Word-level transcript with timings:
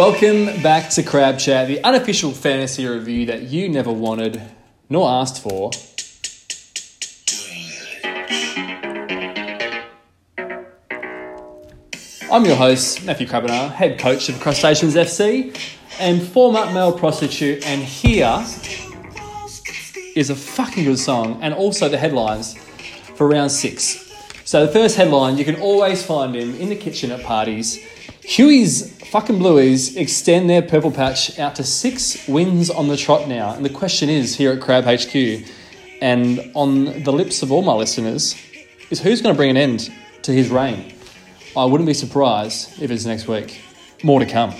Welcome 0.00 0.62
back 0.62 0.88
to 0.92 1.02
Crab 1.02 1.38
Chat, 1.38 1.68
the 1.68 1.84
unofficial 1.84 2.30
fantasy 2.30 2.86
review 2.86 3.26
that 3.26 3.42
you 3.42 3.68
never 3.68 3.92
wanted 3.92 4.40
nor 4.88 5.06
asked 5.06 5.42
for. 5.42 5.70
I'm 12.32 12.46
your 12.46 12.56
host, 12.56 13.04
Matthew 13.04 13.26
Crabinar, 13.26 13.72
head 13.72 13.98
coach 13.98 14.30
of 14.30 14.40
Crustaceans 14.40 14.94
FC 14.94 15.54
and 15.98 16.22
former 16.22 16.64
male 16.72 16.98
prostitute, 16.98 17.66
and 17.66 17.82
here 17.82 18.42
is 20.16 20.30
a 20.30 20.34
fucking 20.34 20.84
good 20.84 20.98
song 20.98 21.38
and 21.42 21.52
also 21.52 21.90
the 21.90 21.98
headlines 21.98 22.56
for 23.16 23.28
round 23.28 23.52
six. 23.52 24.10
So, 24.46 24.64
the 24.64 24.72
first 24.72 24.96
headline 24.96 25.36
you 25.36 25.44
can 25.44 25.60
always 25.60 26.02
find 26.02 26.34
him 26.34 26.54
in 26.54 26.70
the 26.70 26.76
kitchen 26.76 27.10
at 27.10 27.22
parties. 27.22 27.78
Huey's 28.30 28.88
fucking 29.08 29.40
Blueies 29.40 29.96
extend 29.96 30.48
their 30.48 30.62
purple 30.62 30.92
patch 30.92 31.36
out 31.36 31.56
to 31.56 31.64
six 31.64 32.28
wins 32.28 32.70
on 32.70 32.86
the 32.86 32.96
trot 32.96 33.26
now. 33.26 33.52
And 33.52 33.64
the 33.64 33.70
question 33.70 34.08
is 34.08 34.36
here 34.36 34.52
at 34.52 34.60
Crab 34.60 34.84
HQ 34.84 35.44
and 36.00 36.52
on 36.54 37.02
the 37.02 37.12
lips 37.12 37.42
of 37.42 37.50
all 37.50 37.62
my 37.62 37.72
listeners 37.72 38.36
is 38.88 39.00
who's 39.00 39.20
going 39.20 39.34
to 39.34 39.36
bring 39.36 39.50
an 39.50 39.56
end 39.56 39.92
to 40.22 40.30
his 40.30 40.48
reign? 40.48 40.94
I 41.56 41.64
wouldn't 41.64 41.88
be 41.88 41.92
surprised 41.92 42.80
if 42.80 42.92
it's 42.92 43.04
next 43.04 43.26
week. 43.26 43.62
More 44.04 44.20
to 44.20 44.26
come. 44.26 44.54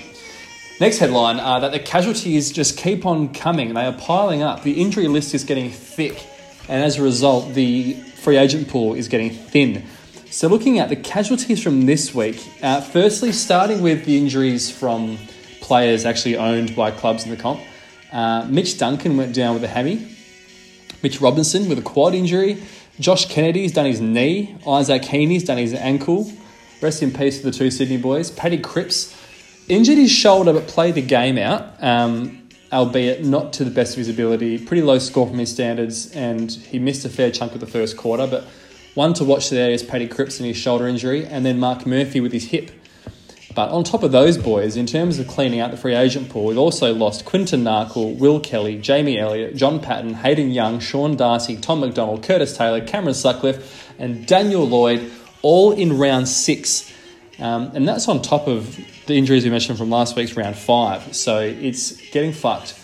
Next 0.80 0.98
headline 0.98 1.38
uh, 1.38 1.60
that 1.60 1.70
the 1.70 1.78
casualties 1.78 2.50
just 2.50 2.76
keep 2.76 3.06
on 3.06 3.32
coming. 3.32 3.74
They 3.74 3.86
are 3.86 3.92
piling 3.92 4.42
up. 4.42 4.64
The 4.64 4.82
injury 4.82 5.06
list 5.06 5.32
is 5.32 5.44
getting 5.44 5.70
thick, 5.70 6.26
and 6.68 6.82
as 6.82 6.98
a 6.98 7.04
result, 7.04 7.54
the 7.54 7.94
free 7.94 8.36
agent 8.36 8.66
pool 8.66 8.94
is 8.94 9.06
getting 9.06 9.30
thin. 9.30 9.86
So, 10.30 10.46
looking 10.46 10.78
at 10.78 10.88
the 10.88 10.94
casualties 10.94 11.60
from 11.60 11.86
this 11.86 12.14
week, 12.14 12.40
uh, 12.62 12.82
firstly, 12.82 13.32
starting 13.32 13.82
with 13.82 14.04
the 14.04 14.16
injuries 14.16 14.70
from 14.70 15.18
players 15.60 16.06
actually 16.06 16.36
owned 16.36 16.76
by 16.76 16.92
clubs 16.92 17.24
in 17.24 17.30
the 17.30 17.36
comp. 17.36 17.60
Uh, 18.12 18.46
Mitch 18.48 18.78
Duncan 18.78 19.16
went 19.16 19.34
down 19.34 19.54
with 19.54 19.64
a 19.64 19.68
hammy. 19.68 20.16
Mitch 21.02 21.20
Robinson 21.20 21.68
with 21.68 21.80
a 21.80 21.82
quad 21.82 22.14
injury. 22.14 22.62
Josh 23.00 23.26
Kennedy's 23.26 23.72
done 23.72 23.86
his 23.86 24.00
knee. 24.00 24.56
Isaac 24.68 25.02
Heaney's 25.02 25.42
done 25.42 25.58
his 25.58 25.74
ankle. 25.74 26.30
Rest 26.80 27.02
in 27.02 27.12
peace 27.12 27.38
to 27.40 27.46
the 27.46 27.50
two 27.50 27.72
Sydney 27.72 27.96
boys. 27.96 28.30
Paddy 28.30 28.58
Cripps 28.58 29.16
injured 29.68 29.98
his 29.98 30.12
shoulder 30.12 30.52
but 30.52 30.68
played 30.68 30.94
the 30.94 31.02
game 31.02 31.38
out, 31.38 31.74
um, 31.82 32.48
albeit 32.72 33.24
not 33.24 33.52
to 33.54 33.64
the 33.64 33.70
best 33.72 33.94
of 33.94 33.98
his 33.98 34.08
ability. 34.08 34.64
Pretty 34.64 34.82
low 34.82 35.00
score 35.00 35.26
from 35.26 35.38
his 35.38 35.50
standards, 35.50 36.12
and 36.12 36.52
he 36.52 36.78
missed 36.78 37.04
a 37.04 37.08
fair 37.08 37.32
chunk 37.32 37.54
of 37.54 37.60
the 37.60 37.66
first 37.66 37.96
quarter. 37.96 38.28
But 38.28 38.46
one 39.00 39.14
to 39.14 39.24
watch 39.24 39.48
there 39.48 39.70
is 39.70 39.82
Paddy 39.82 40.06
Cripps 40.06 40.40
and 40.40 40.46
his 40.46 40.58
shoulder 40.58 40.86
injury, 40.86 41.24
and 41.24 41.46
then 41.46 41.58
Mark 41.58 41.86
Murphy 41.86 42.20
with 42.20 42.32
his 42.32 42.44
hip. 42.44 42.70
But 43.54 43.70
on 43.70 43.82
top 43.82 44.02
of 44.02 44.12
those 44.12 44.36
boys, 44.36 44.76
in 44.76 44.84
terms 44.84 45.18
of 45.18 45.26
cleaning 45.26 45.58
out 45.58 45.70
the 45.70 45.78
free 45.78 45.94
agent 45.94 46.28
pool, 46.28 46.44
we've 46.44 46.58
also 46.58 46.92
lost 46.92 47.24
Quinton 47.24 47.64
Narkle, 47.64 48.18
Will 48.18 48.40
Kelly, 48.40 48.76
Jamie 48.76 49.18
Elliott, 49.18 49.56
Jon 49.56 49.80
Patton, 49.80 50.12
Hayden 50.16 50.50
Young, 50.50 50.80
Sean 50.80 51.16
Darcy, 51.16 51.56
Tom 51.56 51.80
McDonald, 51.80 52.22
Curtis 52.22 52.54
Taylor, 52.54 52.84
Cameron 52.84 53.14
Sutcliffe, 53.14 53.90
and 53.98 54.26
Daniel 54.26 54.68
Lloyd, 54.68 55.10
all 55.40 55.72
in 55.72 55.96
round 55.96 56.28
six. 56.28 56.92
Um, 57.38 57.70
and 57.72 57.88
that's 57.88 58.06
on 58.06 58.20
top 58.20 58.48
of 58.48 58.78
the 59.06 59.16
injuries 59.16 59.44
we 59.44 59.50
mentioned 59.50 59.78
from 59.78 59.88
last 59.88 60.14
week's 60.14 60.36
round 60.36 60.56
five. 60.56 61.16
So 61.16 61.38
it's 61.40 61.92
getting 62.10 62.32
fucked. 62.32 62.78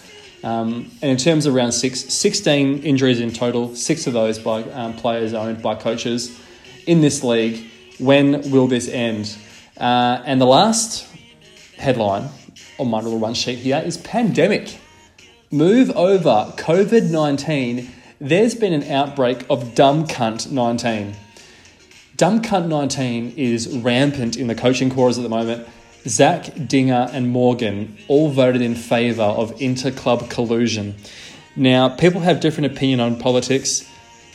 Um, 0.44 0.90
and 1.02 1.10
in 1.10 1.16
terms 1.16 1.46
of 1.46 1.54
round 1.54 1.74
six, 1.74 2.00
16 2.00 2.82
injuries 2.82 3.20
in 3.20 3.32
total, 3.32 3.74
six 3.74 4.06
of 4.06 4.12
those 4.12 4.38
by 4.38 4.62
um, 4.64 4.94
players 4.94 5.34
owned 5.34 5.62
by 5.62 5.74
coaches 5.74 6.38
in 6.86 7.00
this 7.00 7.24
league. 7.24 7.70
When 7.98 8.50
will 8.50 8.66
this 8.66 8.88
end? 8.88 9.36
Uh, 9.78 10.22
and 10.24 10.40
the 10.40 10.46
last 10.46 11.06
headline 11.76 12.28
on 12.78 12.88
my 12.88 13.00
little 13.00 13.18
run 13.18 13.34
sheet 13.34 13.58
here 13.58 13.82
is 13.84 13.96
pandemic. 13.98 14.78
Move 15.50 15.90
over 15.90 16.52
COVID 16.56 17.10
19. 17.10 17.90
There's 18.20 18.54
been 18.54 18.72
an 18.72 18.90
outbreak 18.90 19.44
of 19.50 19.74
dumb 19.74 20.06
cunt 20.06 20.50
19. 20.50 21.14
Dumb 22.16 22.42
cunt 22.42 22.68
19 22.68 23.34
is 23.36 23.76
rampant 23.78 24.36
in 24.36 24.46
the 24.46 24.54
coaching 24.54 24.90
corps 24.90 25.16
at 25.16 25.22
the 25.22 25.28
moment. 25.28 25.68
Zach, 26.08 26.50
Dinger, 26.66 27.08
and 27.12 27.28
Morgan 27.30 27.96
all 28.08 28.30
voted 28.30 28.62
in 28.62 28.74
favour 28.74 29.22
of 29.22 29.60
inter 29.60 29.90
club 29.90 30.30
collusion. 30.30 30.94
Now, 31.56 31.88
people 31.88 32.20
have 32.20 32.40
different 32.40 32.72
opinion 32.72 33.00
on 33.00 33.18
politics. 33.18 33.90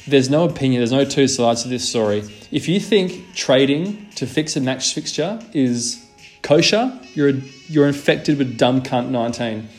There's 0.07 0.29
no 0.29 0.43
opinion, 0.43 0.81
there's 0.81 0.91
no 0.91 1.05
two 1.05 1.27
sides 1.27 1.63
to 1.63 1.69
this 1.69 1.87
story. 1.87 2.23
If 2.51 2.67
you 2.67 2.79
think 2.79 3.35
trading 3.35 4.09
to 4.15 4.25
fix 4.25 4.55
a 4.55 4.61
match 4.61 4.93
fixture 4.93 5.39
is 5.53 6.05
kosher, 6.41 6.99
you're, 7.13 7.29
you're 7.67 7.87
infected 7.87 8.37
with 8.37 8.57
dumb 8.57 8.81
cunt 8.81 9.09
19. 9.09 9.69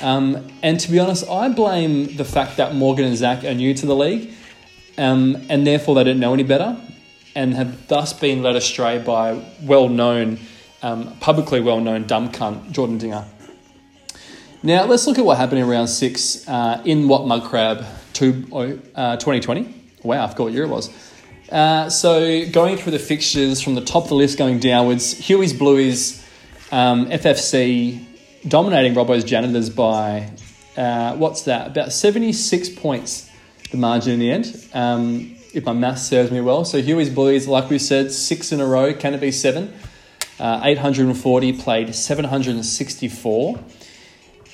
Um, 0.00 0.48
and 0.62 0.78
to 0.80 0.90
be 0.90 0.98
honest, 0.98 1.28
I 1.28 1.48
blame 1.48 2.16
the 2.16 2.24
fact 2.24 2.58
that 2.58 2.74
Morgan 2.74 3.06
and 3.06 3.16
Zach 3.16 3.44
are 3.44 3.54
new 3.54 3.74
to 3.74 3.86
the 3.86 3.96
league 3.96 4.30
um, 4.98 5.36
and 5.48 5.66
therefore 5.66 5.94
they 5.94 6.04
don't 6.04 6.20
know 6.20 6.34
any 6.34 6.42
better 6.42 6.76
and 7.34 7.54
have 7.54 7.88
thus 7.88 8.12
been 8.12 8.42
led 8.42 8.56
astray 8.56 8.98
by 8.98 9.42
well 9.62 9.88
known 9.88 10.38
um, 10.82 11.16
publicly 11.18 11.60
well 11.60 11.80
known 11.80 12.06
dumb 12.06 12.30
cunt, 12.30 12.72
Jordan 12.72 12.98
Dinger. 12.98 13.24
Now, 14.62 14.84
let's 14.84 15.06
look 15.06 15.18
at 15.18 15.24
what 15.24 15.36
happened 15.36 15.60
in 15.60 15.68
round 15.68 15.88
six 15.88 16.46
uh, 16.48 16.82
in 16.84 17.08
what 17.08 17.26
Mug 17.26 17.44
Crab 17.44 17.84
two, 18.12 18.46
uh, 18.94 19.16
2020. 19.16 19.74
Wow, 20.02 20.24
I 20.24 20.28
forgot 20.28 20.44
what 20.44 20.52
year 20.52 20.64
it 20.64 20.68
was. 20.68 20.90
Uh, 21.50 21.88
so, 21.88 22.44
going 22.50 22.76
through 22.76 22.92
the 22.92 22.98
fixtures 22.98 23.60
from 23.60 23.74
the 23.76 23.80
top 23.80 24.04
of 24.04 24.08
the 24.08 24.14
list 24.16 24.38
going 24.38 24.58
downwards, 24.58 25.12
Huey's 25.12 25.52
Bluey's 25.52 26.24
um, 26.72 27.06
FFC 27.06 28.04
dominating 28.48 28.94
Robbo's 28.94 29.22
Janitors 29.22 29.70
by, 29.70 30.30
uh, 30.76 31.14
what's 31.16 31.42
that, 31.42 31.68
about 31.68 31.92
76 31.92 32.70
points, 32.70 33.30
the 33.70 33.76
margin 33.76 34.14
in 34.14 34.18
the 34.18 34.32
end, 34.32 34.68
um, 34.74 35.36
if 35.54 35.64
my 35.64 35.72
math 35.72 35.98
serves 35.98 36.32
me 36.32 36.40
well. 36.40 36.64
So, 36.64 36.82
Huey's 36.82 37.10
Blueies, 37.10 37.46
like 37.46 37.70
we 37.70 37.78
said, 37.78 38.10
six 38.10 38.50
in 38.50 38.60
a 38.60 38.66
row, 38.66 38.92
can 38.92 39.14
it 39.14 39.20
be 39.20 39.30
seven? 39.30 39.72
Uh, 40.38 40.60
840 40.64 41.54
played 41.54 41.94
764. 41.94 43.58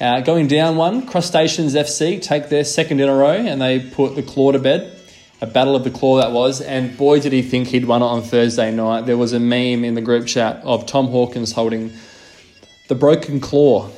Uh, 0.01 0.21
going 0.21 0.47
down 0.47 0.77
one, 0.77 1.07
Crustaceans 1.07 1.75
FC 1.75 2.23
take 2.23 2.49
their 2.49 2.65
second 2.65 3.01
in 3.01 3.09
a 3.09 3.15
row 3.15 3.33
and 3.33 3.61
they 3.61 3.81
put 3.81 4.15
the 4.15 4.23
claw 4.23 4.53
to 4.53 4.59
bed. 4.59 4.99
A 5.41 5.47
battle 5.47 5.75
of 5.75 5.83
the 5.83 5.91
claw 5.91 6.19
that 6.19 6.31
was, 6.31 6.61
and 6.61 6.97
boy 6.97 7.19
did 7.19 7.33
he 7.33 7.43
think 7.43 7.69
he'd 7.69 7.85
won 7.85 8.01
it 8.01 8.07
on 8.07 8.23
Thursday 8.23 8.71
night. 8.71 9.07
There 9.07 9.17
was 9.17 9.33
a 9.33 9.41
meme 9.41 9.85
in 9.85 9.95
the 9.95 10.01
group 10.01 10.29
chat 10.29 10.61
of 10.63 10.87
Tom 10.87 11.09
Hawkins 11.09 11.51
holding 11.51 11.93
the 12.87 12.95
broken 12.95 13.41
claw 13.41 13.91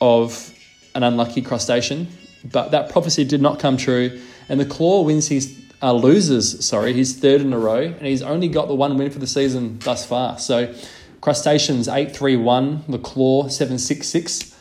of 0.00 0.52
an 0.94 1.02
unlucky 1.02 1.42
crustacean, 1.42 2.06
but 2.44 2.70
that 2.70 2.90
prophecy 2.90 3.24
did 3.24 3.42
not 3.42 3.58
come 3.58 3.76
true, 3.76 4.20
and 4.48 4.60
the 4.60 4.64
claw 4.64 5.02
wins 5.02 5.26
his 5.26 5.63
uh, 5.82 5.92
losers. 5.92 6.64
sorry, 6.64 6.92
he's 6.92 7.18
third 7.18 7.40
in 7.40 7.52
a 7.52 7.58
row, 7.58 7.82
and 7.82 8.06
he's 8.06 8.22
only 8.22 8.48
got 8.48 8.68
the 8.68 8.74
one 8.74 8.96
win 8.96 9.10
for 9.10 9.18
the 9.18 9.26
season 9.26 9.78
thus 9.80 10.06
far. 10.06 10.38
So, 10.38 10.74
Crustaceans 11.20 11.88
831, 11.88 12.84
The 12.88 12.98
Claw 12.98 13.48
766. 13.48 14.54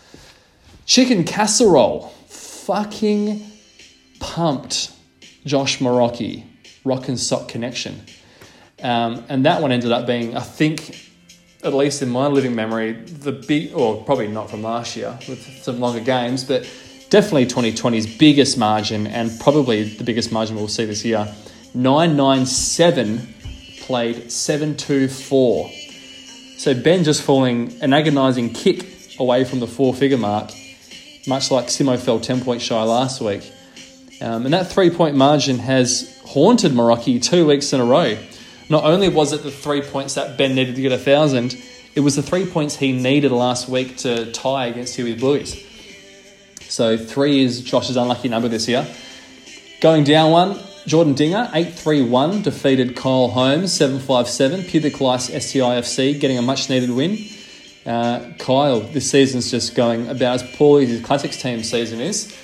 Chicken 0.85 1.23
Casserole, 1.23 2.09
fucking 2.27 3.45
pumped 4.19 4.91
Josh 5.45 5.79
Morocci, 5.79 6.45
Rock 6.83 7.07
and 7.07 7.19
Sock 7.19 7.47
Connection. 7.47 8.01
Um, 8.81 9.23
and 9.29 9.45
that 9.45 9.61
one 9.61 9.71
ended 9.71 9.91
up 9.91 10.05
being, 10.05 10.35
I 10.35 10.41
think, 10.41 11.09
at 11.63 11.73
least 11.73 12.01
in 12.01 12.09
my 12.09 12.27
living 12.27 12.53
memory, 12.53 12.93
the 12.93 13.31
big, 13.31 13.73
or 13.73 14.03
probably 14.03 14.27
not 14.27 14.49
from 14.49 14.61
last 14.61 14.95
year 14.97 15.17
with 15.27 15.63
some 15.63 15.79
longer 15.79 16.01
games, 16.01 16.43
but 16.43 16.69
definitely 17.13 17.45
2020's 17.45 18.17
biggest 18.17 18.57
margin 18.57 19.05
and 19.05 19.39
probably 19.39 19.83
the 19.83 20.03
biggest 20.03 20.31
margin 20.31 20.55
we'll 20.55 20.67
see 20.67 20.83
this 20.83 21.05
year. 21.05 21.31
997 21.75 23.35
played 23.81 24.31
724. 24.31 25.69
So 26.57 26.73
Ben 26.73 27.03
just 27.03 27.21
falling 27.21 27.71
an 27.83 27.93
agonising 27.93 28.51
kick 28.51 28.87
away 29.19 29.43
from 29.43 29.59
the 29.59 29.67
four 29.67 29.93
figure 29.93 30.17
mark, 30.17 30.49
much 31.27 31.51
like 31.51 31.67
Simo 31.67 31.99
fell 31.99 32.19
10 32.19 32.41
points 32.41 32.63
shy 32.63 32.81
last 32.81 33.21
week. 33.21 33.47
Um, 34.19 34.45
and 34.45 34.53
that 34.55 34.71
three 34.71 34.89
point 34.89 35.15
margin 35.15 35.59
has 35.59 36.19
haunted 36.25 36.71
Morocci 36.71 37.21
two 37.21 37.45
weeks 37.45 37.73
in 37.73 37.79
a 37.79 37.85
row. 37.85 38.17
Not 38.71 38.85
only 38.85 39.07
was 39.09 39.33
it 39.33 39.43
the 39.43 39.51
three 39.51 39.83
points 39.83 40.15
that 40.15 40.35
Ben 40.35 40.55
needed 40.55 40.77
to 40.77 40.81
get 40.81 40.91
a 40.91 40.97
thousand, 40.97 41.55
it 41.93 41.99
was 41.99 42.15
the 42.15 42.23
three 42.23 42.47
points 42.47 42.77
he 42.77 42.91
needed 42.91 43.31
last 43.31 43.69
week 43.69 43.97
to 43.97 44.31
tie 44.31 44.65
against 44.65 44.95
Huey 44.95 45.13
Blues. 45.13 45.63
So 46.73 46.97
three 46.97 47.43
is 47.43 47.61
Josh's 47.61 47.97
unlucky 47.97 48.29
number 48.29 48.47
this 48.47 48.67
year. 48.67 48.87
Going 49.79 50.03
down 50.03 50.31
one, 50.31 50.59
Jordan 50.87 51.13
Dinger, 51.13 51.47
831, 51.53 52.41
defeated 52.41 52.95
Kyle 52.95 53.27
Holmes, 53.27 53.71
757. 53.73 54.63
Pubic 54.63 54.99
Lice 54.99 55.29
STIFC 55.29 56.19
getting 56.19 56.39
a 56.39 56.41
much 56.41 56.71
needed 56.71 56.89
win. 56.89 57.19
Uh, 57.85 58.31
Kyle, 58.39 58.79
this 58.79 59.11
season's 59.11 59.51
just 59.51 59.75
going 59.75 60.09
about 60.09 60.41
as 60.41 60.55
poorly 60.55 60.85
as 60.85 60.89
his 60.89 61.03
Classics 61.03 61.39
team 61.39 61.61
season 61.61 62.01
is. 62.01 62.35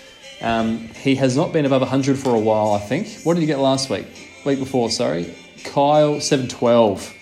Um, 0.43 0.89
he 0.89 1.15
has 1.15 1.35
not 1.35 1.51
been 1.51 1.65
above 1.65 1.81
100 1.81 2.15
for 2.15 2.35
a 2.35 2.39
while, 2.39 2.73
I 2.73 2.79
think. 2.81 3.07
What 3.23 3.33
did 3.33 3.39
he 3.39 3.47
get 3.47 3.57
last 3.57 3.89
week? 3.89 4.05
Week 4.45 4.59
before, 4.59 4.91
sorry. 4.91 5.33
Kyle, 5.63 6.21
712. 6.21 7.15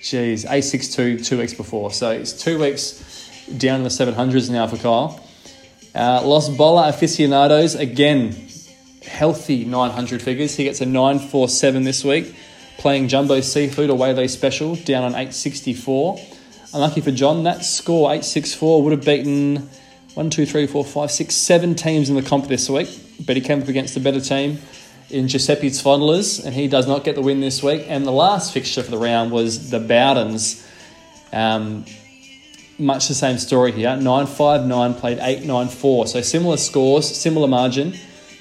Jeez, 0.00 0.48
A62 0.48 1.26
two 1.26 1.36
weeks 1.36 1.52
before. 1.52 1.90
So 1.90 2.10
it's 2.10 2.32
two 2.32 2.58
weeks 2.58 3.44
down 3.58 3.80
in 3.80 3.82
the 3.82 3.90
700s 3.90 4.48
now 4.48 4.66
for 4.66 4.78
Kyle. 4.78 5.22
Uh, 5.94 6.22
Los 6.24 6.48
Bola 6.48 6.88
Aficionados, 6.88 7.74
again, 7.74 8.48
healthy 9.04 9.64
900 9.64 10.22
figures. 10.22 10.56
He 10.56 10.64
gets 10.64 10.80
a 10.80 10.86
947 10.86 11.84
this 11.84 12.02
week, 12.02 12.34
playing 12.78 13.08
Jumbo 13.08 13.40
Seafood 13.40 13.90
away 13.90 14.14
they 14.14 14.26
special, 14.28 14.74
down 14.74 15.04
on 15.04 15.10
864. 15.10 16.18
Unlucky 16.72 17.02
for 17.02 17.10
John, 17.10 17.42
that 17.42 17.64
score, 17.64 18.08
864, 18.08 18.82
would 18.82 18.92
have 18.92 19.04
beaten 19.04 19.68
one, 20.14 20.30
two, 20.30 20.46
three, 20.46 20.66
four, 20.66 20.82
five, 20.82 21.10
six, 21.10 21.34
seven 21.34 21.74
teams 21.74 22.08
in 22.08 22.16
the 22.16 22.22
comp 22.22 22.48
this 22.48 22.70
week, 22.70 22.88
but 23.26 23.36
he 23.36 23.42
came 23.42 23.60
up 23.60 23.68
against 23.68 23.94
a 23.96 24.00
better 24.00 24.20
team 24.20 24.58
in 25.10 25.28
Giuseppe's 25.28 25.82
Fondlers, 25.82 26.42
and 26.44 26.54
he 26.54 26.68
does 26.68 26.86
not 26.86 27.04
get 27.04 27.16
the 27.16 27.22
win 27.22 27.40
this 27.40 27.62
week. 27.62 27.84
And 27.86 28.06
the 28.06 28.12
last 28.12 28.54
fixture 28.54 28.82
for 28.82 28.90
the 28.90 28.98
round 28.98 29.30
was 29.30 29.70
the 29.70 29.78
Bowdens. 29.78 30.66
Um, 31.34 31.84
much 32.78 33.08
the 33.08 33.14
same 33.14 33.38
story 33.38 33.72
here. 33.72 33.96
959 33.96 34.94
played 34.94 35.18
894. 35.18 36.06
So 36.06 36.20
similar 36.20 36.56
scores, 36.56 37.06
similar 37.16 37.48
margin 37.48 37.94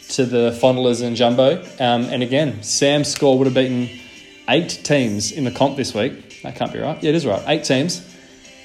to 0.10 0.26
the 0.26 0.58
Fondlers 0.62 1.02
and 1.02 1.16
Jumbo. 1.16 1.62
Um, 1.80 2.04
and 2.06 2.24
again, 2.24 2.64
Sam's 2.64 3.10
score 3.10 3.38
would 3.38 3.48
have 3.48 3.54
beaten 3.54 3.90
eight 4.50 4.70
teams 4.84 5.32
in 5.32 5.44
the 5.44 5.52
comp 5.52 5.78
this 5.78 5.94
week. 5.94 6.42
That 6.44 6.56
can't 6.56 6.74
be 6.74 6.80
right. 6.80 7.02
Yeah, 7.02 7.10
it 7.10 7.16
is 7.16 7.26
right. 7.26 7.44
Eight 7.48 7.64
teams. 7.64 8.08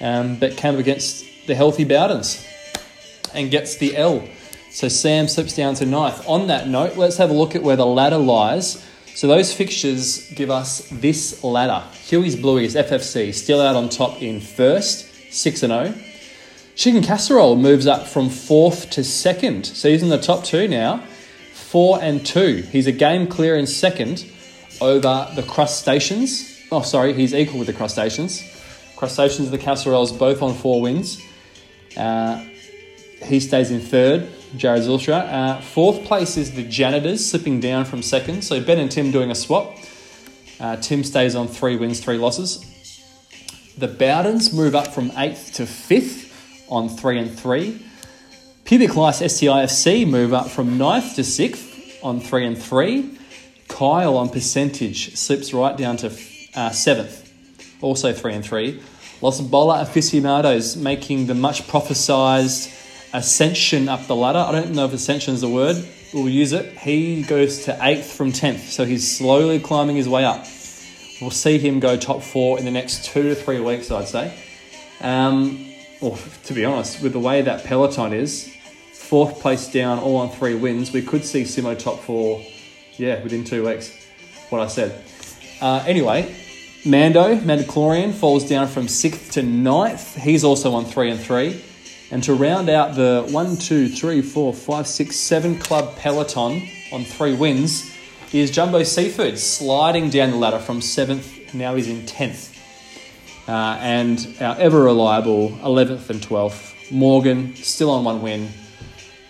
Um, 0.01 0.37
but 0.37 0.57
came 0.57 0.79
against 0.79 1.25
the 1.47 1.55
healthy 1.55 1.85
Bowdens 1.85 2.45
and 3.35 3.51
gets 3.51 3.77
the 3.77 3.97
L. 3.97 4.27
So 4.71 4.89
Sam 4.89 5.29
slips 5.29 5.57
down 5.57 5.75
to 5.77 5.87
ninth. 5.87 6.29
On 6.29 6.49
that 6.49 6.69
note, 6.69 6.97
let's 6.97 7.17
have 7.17 7.31
a 7.31 7.33
look 7.33 7.55
at 7.55 7.63
where 7.63 7.77
the 7.77 7.87
ladder 7.87 8.19
lies. 8.19 8.85
So 9.15 9.27
those 9.27 9.55
fixtures 9.55 10.31
give 10.33 10.51
us 10.51 10.87
this 10.91 11.43
ladder. 11.43 11.83
Huey's 12.09 12.37
Blueies, 12.37 12.77
FFC, 12.77 13.33
still 13.33 13.63
out 13.63 13.75
on 13.75 13.89
top 13.89 14.21
in 14.21 14.41
first, 14.41 15.07
6 15.31 15.63
and 15.63 15.73
0. 15.73 15.95
Chicken 16.75 17.03
Casserole 17.03 17.57
moves 17.57 17.87
up 17.87 18.07
from 18.07 18.29
fourth 18.29 18.91
to 18.91 19.03
second. 19.03 19.65
So 19.65 19.89
he's 19.89 20.03
in 20.03 20.11
the 20.11 20.21
top 20.21 20.45
two 20.45 20.69
now, 20.69 21.05
4 21.53 22.03
and 22.03 22.25
2. 22.25 22.67
He's 22.71 22.87
a 22.87 22.93
game 22.93 23.27
clear 23.27 23.57
in 23.57 23.67
second 23.67 24.27
over 24.81 25.31
the 25.35 25.43
Crustaceans. 25.43 26.61
Oh, 26.71 26.83
sorry, 26.83 27.13
he's 27.13 27.35
equal 27.35 27.59
with 27.59 27.67
the 27.67 27.73
Crustaceans. 27.73 28.43
Crustaceans 28.97 29.49
and 29.49 29.59
the 29.59 29.63
Casseroles 29.63 30.13
both 30.13 30.43
on 30.43 30.55
four 30.55 30.81
wins. 30.81 31.21
Uh, 31.97 32.45
he 33.25 33.41
stays 33.41 33.71
in 33.71 33.81
third, 33.81 34.29
Jared 34.57 34.83
Zulstra. 34.83 35.33
Uh, 35.33 35.61
fourth 35.61 36.05
place 36.05 36.37
is 36.37 36.53
the 36.53 36.63
Janitors, 36.63 37.25
slipping 37.25 37.61
down 37.61 37.85
from 37.85 38.03
second. 38.03 38.43
So 38.43 38.63
Ben 38.63 38.79
and 38.79 38.91
Tim 38.91 39.11
doing 39.11 39.31
a 39.31 39.35
swap. 39.35 39.77
Uh, 40.59 40.77
Tim 40.77 41.05
stays 41.05 41.35
on 41.35 41.49
three 41.49 41.77
wins, 41.77 42.01
three 42.01 42.17
losses. 42.17 42.65
The 43.79 43.89
Bowdens 43.89 44.55
move 44.55 44.75
up 44.75 44.95
from 44.95 45.13
eighth 45.19 45.53
to 45.57 45.67
fifth 45.67 46.67
on 46.71 46.89
three 46.89 47.19
and 47.19 47.31
three. 47.31 47.85
Pubic 48.65 48.97
Lice 48.97 49.21
STIFC 49.21 50.09
move 50.09 50.33
up 50.33 50.49
from 50.49 50.79
ninth 50.79 51.15
to 51.17 51.23
sixth 51.23 51.99
on 52.03 52.21
three 52.21 52.47
and 52.47 52.57
three. 52.57 53.19
Kyle 53.69 54.17
on 54.17 54.31
percentage 54.31 55.15
slips 55.15 55.53
right 55.53 55.77
down 55.77 55.99
to 55.99 56.07
uh, 56.55 56.71
seventh, 56.71 57.31
also 57.83 58.15
three 58.15 58.33
and 58.33 58.43
three. 58.43 58.81
Los 59.21 59.43
Bola 59.43 59.83
aficionados 59.83 60.75
making 60.75 61.27
the 61.27 61.35
much 61.35 61.63
prophesized 61.67 62.73
ascension 63.13 63.91
up 63.91 64.07
the 64.07 64.17
ladder. 64.17 64.39
I 64.39 64.53
don't 64.53 64.71
know 64.71 64.87
if 64.87 64.95
ascension 64.95 65.35
is 65.35 65.43
a 65.43 65.51
word. 65.51 65.77
We'll 66.15 66.31
use 66.31 66.55
it. 66.55 66.79
He 66.79 67.25
goes 67.25 67.65
to 67.65 67.77
eighth 67.83 68.11
from 68.11 68.33
tenth, 68.33 68.71
so 68.71 68.87
he's 68.87 69.19
slowly 69.19 69.61
climbing 69.61 69.97
his 69.97 70.09
way 70.09 70.25
up. 70.25 70.47
We'll 71.21 71.31
see 71.31 71.59
him 71.59 71.81
go 71.81 71.97
top 71.97 72.23
four 72.23 72.59
in 72.59 72.67
the 72.67 72.71
next 72.71 73.07
two 73.07 73.23
to 73.23 73.35
three 73.35 73.59
weeks, 73.59 73.91
I'd 73.91 74.09
say. 74.09 74.35
Um, 75.01 75.73
well, 76.01 76.19
to 76.45 76.53
be 76.53 76.65
honest, 76.65 77.03
with 77.03 77.13
the 77.13 77.19
way 77.19 77.41
that 77.41 77.65
peloton 77.65 78.13
is, 78.13 78.55
fourth 78.93 79.41
place 79.41 79.71
down, 79.71 79.99
all 79.99 80.17
on 80.17 80.29
three 80.29 80.55
wins, 80.55 80.93
we 80.93 81.01
could 81.01 81.25
see 81.25 81.43
Simo 81.43 81.79
top 81.79 82.01
four, 82.01 82.45
yeah, 82.97 83.23
within 83.23 83.45
two 83.45 83.67
weeks. 83.67 84.07
What 84.51 84.61
I 84.61 84.67
said. 84.67 85.03
Uh, 85.61 85.83
anyway, 85.87 86.35
Mando, 86.85 87.35
Mandalorian, 87.37 88.13
falls 88.13 88.47
down 88.47 88.69
from 88.69 88.87
sixth 88.87 89.33
to 89.33 89.43
ninth. 89.43 90.17
He's 90.17 90.45
also 90.45 90.75
on 90.75 90.85
three 90.85 91.11
and 91.11 91.19
three. 91.19 91.63
And 92.11 92.23
to 92.25 92.35
round 92.35 92.69
out 92.69 92.95
the 92.95 93.27
one, 93.31 93.57
two, 93.57 93.89
three, 93.89 94.21
four, 94.21 94.53
five, 94.53 94.87
six, 94.87 95.17
seven 95.17 95.59
club 95.59 95.97
peloton 95.97 96.69
on 96.93 97.05
three 97.05 97.35
wins 97.35 97.96
is 98.41 98.51
Jumbo 98.51 98.83
Seafood 98.83 99.39
sliding 99.39 100.11
down 100.11 100.31
the 100.31 100.37
ladder 100.37 100.59
from 100.59 100.81
seventh. 100.81 101.55
Now 101.55 101.75
he's 101.75 101.89
in 101.89 102.05
tenth. 102.07 102.53
Uh, 103.49 103.79
and 103.81 104.37
our 104.41 104.57
ever 104.59 104.83
reliable 104.83 105.51
11th 105.63 106.11
and 106.11 106.21
12th, 106.21 106.91
Morgan, 106.91 107.55
still 107.57 107.91
on 107.91 108.05
one 108.05 108.21
win. 108.21 108.49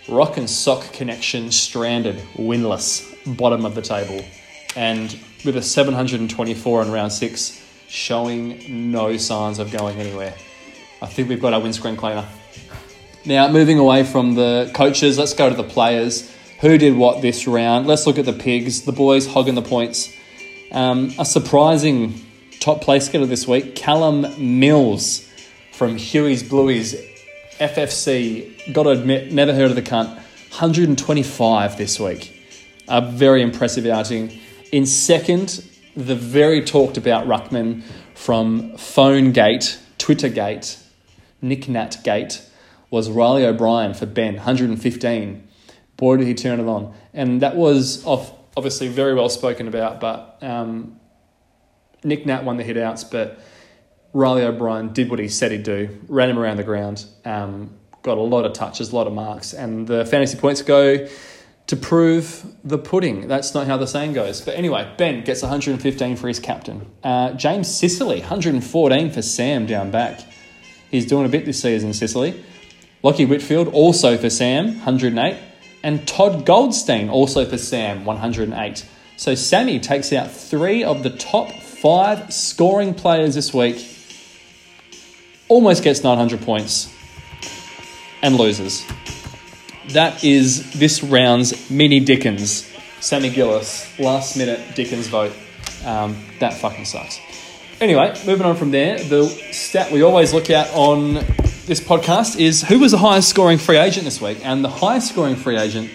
Rock 0.08 0.38
and 0.38 0.48
Sock 0.48 0.92
connection 0.92 1.52
stranded, 1.52 2.16
winless, 2.36 3.36
bottom 3.36 3.64
of 3.64 3.74
the 3.74 3.82
table. 3.82 4.24
And 4.74 5.18
with 5.44 5.56
a 5.56 5.62
724 5.62 6.82
in 6.82 6.90
round 6.90 7.12
six, 7.12 7.62
showing 7.88 8.90
no 8.90 9.16
signs 9.16 9.58
of 9.58 9.70
going 9.70 9.98
anywhere. 9.98 10.34
I 11.02 11.06
think 11.06 11.28
we've 11.28 11.40
got 11.40 11.52
our 11.52 11.60
windscreen 11.60 11.96
cleaner. 11.96 12.26
Now, 13.24 13.48
moving 13.48 13.78
away 13.78 14.04
from 14.04 14.34
the 14.36 14.70
coaches, 14.74 15.18
let's 15.18 15.34
go 15.34 15.50
to 15.50 15.54
the 15.54 15.64
players. 15.64 16.32
Who 16.60 16.78
did 16.78 16.96
what 16.96 17.20
this 17.20 17.46
round? 17.46 17.86
Let's 17.86 18.06
look 18.06 18.18
at 18.18 18.24
the 18.24 18.32
pigs. 18.32 18.82
The 18.82 18.92
boys 18.92 19.26
hogging 19.26 19.54
the 19.54 19.62
points. 19.62 20.10
Um, 20.72 21.12
a 21.18 21.24
surprising 21.24 22.24
top 22.60 22.80
place 22.80 23.08
getter 23.08 23.26
this 23.26 23.46
week, 23.46 23.76
Callum 23.76 24.26
Mills 24.38 25.28
from 25.72 25.96
Huey's 25.96 26.42
Bluey's 26.42 26.94
FFC. 27.58 28.72
Got 28.72 28.84
to 28.84 28.90
admit, 28.90 29.32
never 29.32 29.52
heard 29.52 29.70
of 29.70 29.76
the 29.76 29.82
cunt. 29.82 30.08
125 30.50 31.76
this 31.76 32.00
week. 32.00 32.42
A 32.88 33.02
very 33.02 33.42
impressive 33.42 33.84
outing. 33.84 34.38
In 34.72 34.86
second, 34.86 35.62
the 35.94 36.14
very 36.14 36.62
talked 36.62 36.96
about 36.96 37.26
Ruckman 37.26 37.82
from 38.14 38.72
PhoneGate, 38.72 39.78
Twittergate, 39.98 40.82
Nicknatgate 41.42 42.48
was 42.90 43.10
Reilly 43.10 43.44
O'Brien 43.44 43.92
for 43.92 44.06
Ben, 44.06 44.36
115. 44.36 45.45
Boy, 45.96 46.16
did 46.18 46.26
he 46.26 46.34
turn 46.34 46.60
it 46.60 46.66
on. 46.66 46.94
And 47.14 47.42
that 47.42 47.56
was 47.56 48.04
off, 48.04 48.32
obviously 48.56 48.88
very 48.88 49.14
well 49.14 49.28
spoken 49.28 49.68
about, 49.68 50.00
but 50.00 50.38
um, 50.42 51.00
Nick 52.04 52.26
Nat 52.26 52.44
won 52.44 52.56
the 52.56 52.64
hit 52.64 52.76
outs, 52.76 53.04
but 53.04 53.40
Reilly 54.12 54.42
O'Brien 54.42 54.92
did 54.92 55.10
what 55.10 55.18
he 55.18 55.28
said 55.28 55.52
he'd 55.52 55.62
do, 55.62 55.88
ran 56.08 56.30
him 56.30 56.38
around 56.38 56.56
the 56.56 56.64
ground, 56.64 57.04
um, 57.24 57.76
got 58.02 58.18
a 58.18 58.22
lot 58.22 58.44
of 58.44 58.52
touches, 58.52 58.92
a 58.92 58.96
lot 58.96 59.06
of 59.06 59.12
marks, 59.12 59.52
and 59.52 59.86
the 59.86 60.04
fantasy 60.04 60.38
points 60.38 60.62
go 60.62 61.08
to 61.66 61.76
prove 61.76 62.46
the 62.62 62.78
pudding. 62.78 63.26
That's 63.26 63.52
not 63.52 63.66
how 63.66 63.76
the 63.76 63.86
saying 63.86 64.12
goes. 64.12 64.40
But 64.40 64.54
anyway, 64.54 64.92
Ben 64.96 65.24
gets 65.24 65.42
115 65.42 66.16
for 66.16 66.28
his 66.28 66.38
captain. 66.38 66.86
Uh, 67.02 67.32
James 67.32 67.68
Sicily, 67.68 68.20
114 68.20 69.10
for 69.10 69.22
Sam 69.22 69.66
down 69.66 69.90
back. 69.90 70.20
He's 70.90 71.06
doing 71.06 71.26
a 71.26 71.28
bit 71.28 71.44
this 71.44 71.60
season, 71.60 71.92
Sicily. 71.92 72.44
Lockie 73.02 73.26
Whitfield 73.26 73.68
also 73.68 74.16
for 74.16 74.30
Sam, 74.30 74.76
108. 74.76 75.36
And 75.86 76.04
Todd 76.04 76.44
Goldstein 76.44 77.08
also 77.08 77.44
for 77.44 77.56
Sam, 77.56 78.04
108. 78.04 78.84
So 79.16 79.36
Sammy 79.36 79.78
takes 79.78 80.12
out 80.12 80.28
three 80.32 80.82
of 80.82 81.04
the 81.04 81.10
top 81.10 81.52
five 81.52 82.34
scoring 82.34 82.92
players 82.92 83.36
this 83.36 83.54
week. 83.54 83.86
Almost 85.46 85.84
gets 85.84 86.02
900 86.02 86.40
points 86.40 86.92
and 88.20 88.34
loses. 88.34 88.84
That 89.90 90.24
is 90.24 90.72
this 90.72 91.04
round's 91.04 91.70
mini 91.70 92.00
Dickens. 92.00 92.68
Sammy 92.98 93.30
Gillis, 93.30 93.96
last 94.00 94.36
minute 94.36 94.74
Dickens 94.74 95.06
vote. 95.06 95.32
Um, 95.84 96.16
that 96.40 96.54
fucking 96.54 96.86
sucks. 96.86 97.20
Anyway, 97.80 98.12
moving 98.26 98.44
on 98.44 98.56
from 98.56 98.72
there, 98.72 98.98
the 98.98 99.28
stat 99.52 99.92
we 99.92 100.02
always 100.02 100.34
look 100.34 100.50
at 100.50 100.68
on 100.74 101.24
this 101.66 101.80
podcast 101.80 102.38
is 102.38 102.62
who 102.62 102.78
was 102.78 102.92
the 102.92 102.98
highest 102.98 103.28
scoring 103.28 103.58
free 103.58 103.76
agent 103.76 104.04
this 104.04 104.20
week? 104.20 104.38
And 104.44 104.64
the 104.64 104.68
highest 104.68 105.08
scoring 105.08 105.34
free 105.34 105.56
agent 105.56 105.90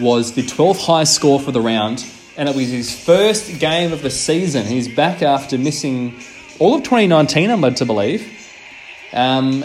was 0.00 0.32
the 0.32 0.42
12th 0.42 0.86
highest 0.86 1.14
score 1.14 1.38
for 1.38 1.52
the 1.52 1.60
round, 1.60 2.02
and 2.38 2.48
it 2.48 2.56
was 2.56 2.70
his 2.70 2.98
first 2.98 3.60
game 3.60 3.92
of 3.92 4.00
the 4.00 4.08
season. 4.08 4.64
He's 4.64 4.88
back 4.88 5.20
after 5.22 5.58
missing 5.58 6.18
all 6.58 6.74
of 6.74 6.82
2019, 6.82 7.50
I'm 7.50 7.60
led 7.60 7.76
to 7.76 7.84
believe. 7.84 8.26
Um, 9.12 9.64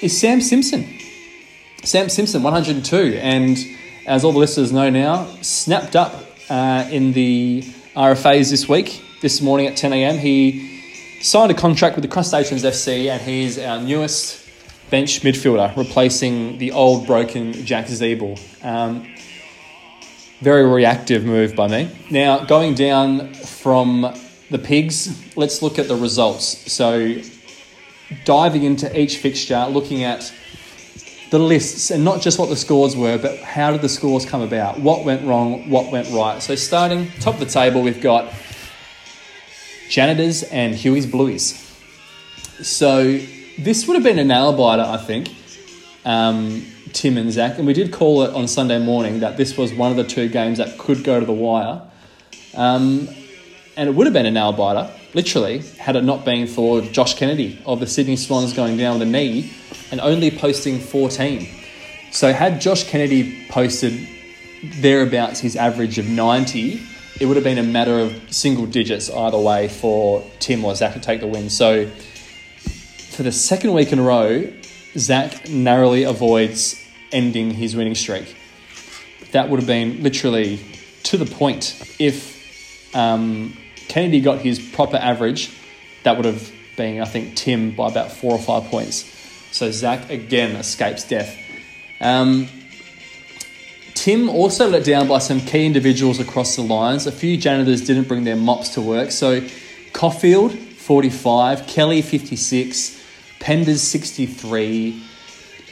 is 0.00 0.18
Sam 0.18 0.40
Simpson. 0.40 0.88
Sam 1.82 2.08
Simpson, 2.08 2.42
102, 2.42 3.18
and 3.20 3.58
as 4.06 4.24
all 4.24 4.32
the 4.32 4.38
listeners 4.38 4.72
know 4.72 4.88
now, 4.88 5.26
snapped 5.42 5.94
up 5.94 6.14
uh, 6.48 6.88
in 6.90 7.12
the 7.12 7.60
RFAs 7.94 8.50
this 8.50 8.66
week. 8.66 9.02
This 9.20 9.42
morning 9.42 9.66
at 9.66 9.76
10 9.76 9.92
a.m., 9.92 10.16
he 10.16 10.82
signed 11.20 11.50
a 11.50 11.54
contract 11.54 11.96
with 11.96 12.02
the 12.02 12.08
Crustaceans 12.08 12.64
FC, 12.64 13.10
and 13.10 13.20
he's 13.20 13.58
our 13.58 13.80
newest 13.80 14.43
bench 14.94 15.22
midfielder, 15.22 15.76
replacing 15.76 16.56
the 16.58 16.70
old 16.70 17.04
broken 17.04 17.52
Jack 17.66 17.86
Ziebell. 17.86 18.38
Um, 18.64 19.12
very 20.38 20.64
reactive 20.64 21.24
move 21.24 21.56
by 21.56 21.66
me. 21.66 21.90
Now, 22.12 22.44
going 22.44 22.76
down 22.76 23.34
from 23.34 24.02
the 24.52 24.58
pigs, 24.60 24.96
let's 25.36 25.62
look 25.62 25.80
at 25.80 25.88
the 25.88 25.96
results. 25.96 26.72
So, 26.72 27.16
diving 28.24 28.62
into 28.62 28.86
each 28.96 29.16
fixture, 29.16 29.66
looking 29.66 30.04
at 30.04 30.32
the 31.30 31.40
lists 31.40 31.90
and 31.90 32.04
not 32.04 32.20
just 32.20 32.38
what 32.38 32.48
the 32.48 32.56
scores 32.56 32.94
were, 32.94 33.18
but 33.18 33.40
how 33.40 33.72
did 33.72 33.80
the 33.80 33.88
scores 33.88 34.24
come 34.24 34.42
about? 34.42 34.78
What 34.78 35.04
went 35.04 35.26
wrong? 35.26 35.68
What 35.68 35.90
went 35.90 36.08
right? 36.12 36.40
So, 36.40 36.54
starting 36.54 37.10
top 37.18 37.34
of 37.34 37.40
the 37.40 37.46
table, 37.46 37.82
we've 37.82 38.00
got 38.00 38.32
Janitors 39.88 40.44
and 40.44 40.72
Huey's 40.72 41.04
Blueies. 41.04 41.60
So, 42.62 43.18
this 43.58 43.86
would 43.86 43.94
have 43.94 44.02
been 44.02 44.18
a 44.18 44.24
nail 44.24 44.52
biter, 44.52 44.82
I 44.82 44.96
think, 44.96 45.34
um, 46.04 46.64
Tim 46.92 47.16
and 47.16 47.32
Zach. 47.32 47.58
And 47.58 47.66
we 47.66 47.72
did 47.72 47.92
call 47.92 48.22
it 48.22 48.34
on 48.34 48.48
Sunday 48.48 48.78
morning 48.78 49.20
that 49.20 49.36
this 49.36 49.56
was 49.56 49.72
one 49.72 49.90
of 49.90 49.96
the 49.96 50.04
two 50.04 50.28
games 50.28 50.58
that 50.58 50.78
could 50.78 51.04
go 51.04 51.20
to 51.20 51.26
the 51.26 51.32
wire. 51.32 51.82
Um, 52.54 53.08
and 53.76 53.88
it 53.88 53.94
would 53.94 54.06
have 54.06 54.14
been 54.14 54.26
a 54.26 54.30
nail 54.30 54.52
biter, 54.52 54.90
literally, 55.14 55.58
had 55.78 55.96
it 55.96 56.04
not 56.04 56.24
been 56.24 56.46
for 56.46 56.80
Josh 56.80 57.14
Kennedy 57.14 57.60
of 57.66 57.80
the 57.80 57.86
Sydney 57.86 58.16
Swans 58.16 58.52
going 58.52 58.76
down 58.76 58.98
with 58.98 59.08
a 59.08 59.10
knee 59.10 59.52
and 59.90 60.00
only 60.00 60.30
posting 60.30 60.78
14. 60.78 61.48
So, 62.12 62.32
had 62.32 62.60
Josh 62.60 62.84
Kennedy 62.84 63.46
posted 63.48 64.08
thereabouts 64.80 65.40
his 65.40 65.56
average 65.56 65.98
of 65.98 66.06
90, 66.08 66.80
it 67.20 67.26
would 67.26 67.36
have 67.36 67.44
been 67.44 67.58
a 67.58 67.64
matter 67.64 67.98
of 67.98 68.32
single 68.32 68.66
digits 68.66 69.10
either 69.10 69.38
way 69.38 69.68
for 69.68 70.24
Tim 70.38 70.64
or 70.64 70.74
Zach 70.74 70.94
to 70.94 71.00
take 71.00 71.20
the 71.20 71.26
win. 71.26 71.50
So, 71.50 71.90
for 73.14 73.22
the 73.22 73.32
second 73.32 73.72
week 73.72 73.92
in 73.92 74.00
a 74.00 74.02
row, 74.02 74.52
Zach 74.96 75.48
narrowly 75.48 76.02
avoids 76.02 76.84
ending 77.12 77.50
his 77.50 77.76
winning 77.76 77.94
streak. 77.94 78.36
That 79.30 79.48
would 79.48 79.60
have 79.60 79.68
been 79.68 80.02
literally 80.02 80.58
to 81.04 81.16
the 81.16 81.24
point. 81.24 81.94
If 82.00 82.94
um, 82.94 83.56
Kennedy 83.88 84.20
got 84.20 84.40
his 84.40 84.58
proper 84.58 84.96
average, 84.96 85.56
that 86.02 86.16
would 86.16 86.26
have 86.26 86.50
been, 86.76 87.00
I 87.00 87.04
think, 87.04 87.36
Tim 87.36 87.70
by 87.70 87.88
about 87.88 88.10
four 88.10 88.32
or 88.32 88.38
five 88.38 88.64
points. 88.64 89.04
So 89.52 89.70
Zach 89.70 90.10
again 90.10 90.56
escapes 90.56 91.06
death. 91.06 91.38
Um, 92.00 92.48
Tim 93.94 94.28
also 94.28 94.68
let 94.68 94.84
down 94.84 95.06
by 95.06 95.18
some 95.18 95.40
key 95.40 95.66
individuals 95.66 96.18
across 96.18 96.56
the 96.56 96.62
lines. 96.62 97.06
A 97.06 97.12
few 97.12 97.36
janitors 97.36 97.86
didn't 97.86 98.08
bring 98.08 98.24
their 98.24 98.36
mops 98.36 98.70
to 98.70 98.80
work. 98.80 99.12
So 99.12 99.46
Coffield, 99.92 100.52
45, 100.52 101.68
Kelly, 101.68 102.02
56, 102.02 103.03
Penders, 103.44 103.78
63, 103.78 105.02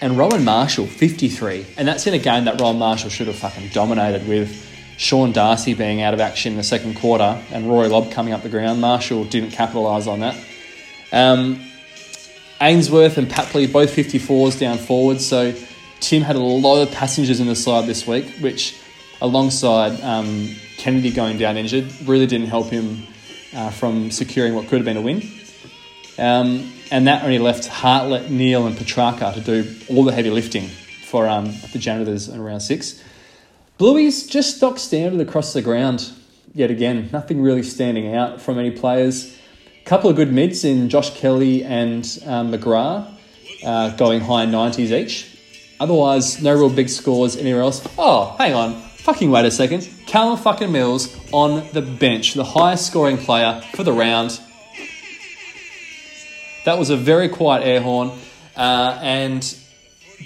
and 0.02 0.19
Rowan 0.19 0.45
Marshall, 0.45 0.87
53. 0.87 1.64
And 1.79 1.88
that's 1.88 2.07
in 2.07 2.12
a 2.12 2.19
game 2.19 2.45
that 2.45 2.61
Rowan 2.61 2.79
Marshall 2.79 3.09
should 3.09 3.29
have 3.29 3.37
fucking 3.37 3.71
dominated 3.71 4.29
with 4.29 4.69
Sean 4.99 5.33
Darcy 5.33 5.73
being 5.73 6.02
out 6.02 6.12
of 6.12 6.21
action 6.21 6.52
in 6.52 6.59
the 6.59 6.64
second 6.64 6.97
quarter 6.97 7.43
and 7.50 7.69
Rory 7.69 7.88
Lobb 7.88 8.12
coming 8.12 8.35
up 8.35 8.43
the 8.43 8.50
ground. 8.50 8.83
Marshall 8.83 9.25
didn't 9.25 9.52
capitalise 9.52 10.07
on 10.07 10.21
that. 10.21 10.37
Um, 11.12 11.64
Ainsworth 12.61 13.17
and 13.17 13.26
Papley, 13.26 13.73
both 13.73 13.97
54s 13.97 14.61
down 14.61 14.76
forward. 14.76 15.23
So 15.23 15.55
Tim 16.00 16.23
had 16.23 16.37
a 16.37 16.41
lot 16.41 16.83
of 16.83 16.93
passengers 16.93 17.41
in 17.41 17.47
the 17.47 17.57
side 17.57 17.87
this 17.87 18.07
week, 18.07 18.26
which, 18.41 18.79
alongside 19.23 19.99
um, 20.02 20.55
Kennedy 20.76 21.11
going 21.11 21.38
down 21.38 21.57
injured, 21.57 21.87
really 22.05 22.26
didn't 22.26 22.49
help 22.49 22.67
him 22.67 23.07
uh, 23.55 23.71
from 23.71 24.11
securing 24.11 24.55
what 24.55 24.69
could 24.69 24.76
have 24.76 24.85
been 24.85 24.99
a 24.99 25.00
win. 25.00 25.23
Um, 26.19 26.71
and 26.93 27.07
that 27.07 27.25
only 27.25 27.39
left 27.39 27.67
Hartlett, 27.69 28.31
Neale, 28.31 28.67
and 28.67 28.77
Petrarca 28.77 29.33
to 29.35 29.41
do 29.41 29.77
all 29.89 30.05
the 30.05 30.13
heavy 30.13 30.29
lifting 30.29 30.69
for 31.07 31.27
um, 31.27 31.47
the 31.73 31.79
janitors 31.79 32.29
in 32.29 32.39
round 32.39 32.61
six. 32.61 33.03
Bluey's 33.79 34.27
just 34.27 34.59
stock 34.59 34.79
standard 34.79 35.27
across 35.27 35.55
the 35.55 35.63
ground 35.63 36.13
yet 36.53 36.71
again. 36.71 37.09
Nothing 37.11 37.41
really 37.41 37.63
standing 37.63 38.15
out 38.15 38.43
from 38.43 38.59
any 38.59 38.71
players. 38.71 39.35
A 39.81 39.85
couple 39.87 40.11
of 40.11 40.17
good 40.17 40.31
mids 40.31 40.65
in 40.65 40.91
Josh 40.91 41.17
Kelly 41.17 41.65
and 41.65 42.05
um, 42.27 42.53
McGrath 42.53 43.11
uh, 43.65 43.97
going 43.97 44.21
high 44.21 44.45
90s 44.45 44.91
each. 44.93 45.39
Otherwise, 45.81 46.43
no 46.43 46.55
real 46.55 46.69
big 46.69 46.91
scores 46.91 47.39
anywhere 47.39 47.63
else. 47.63 47.89
Oh, 47.97 48.37
hang 48.37 48.53
on. 48.53 48.75
Fucking 48.75 49.31
wait 49.31 49.47
a 49.47 49.51
second. 49.51 49.89
Callum 50.07 50.37
fucking 50.37 50.71
Mills 50.71 51.17
on 51.33 51.67
the 51.73 51.81
bench, 51.81 52.35
the 52.35 52.45
highest 52.45 52.87
scoring 52.87 53.17
player 53.17 53.63
for 53.75 53.83
the 53.83 53.93
round. 53.93 54.39
That 56.64 56.78
was 56.78 56.90
a 56.90 56.97
very 56.97 57.28
quiet 57.28 57.66
air 57.66 57.81
horn, 57.81 58.12
uh, 58.57 58.99
and 59.02 59.42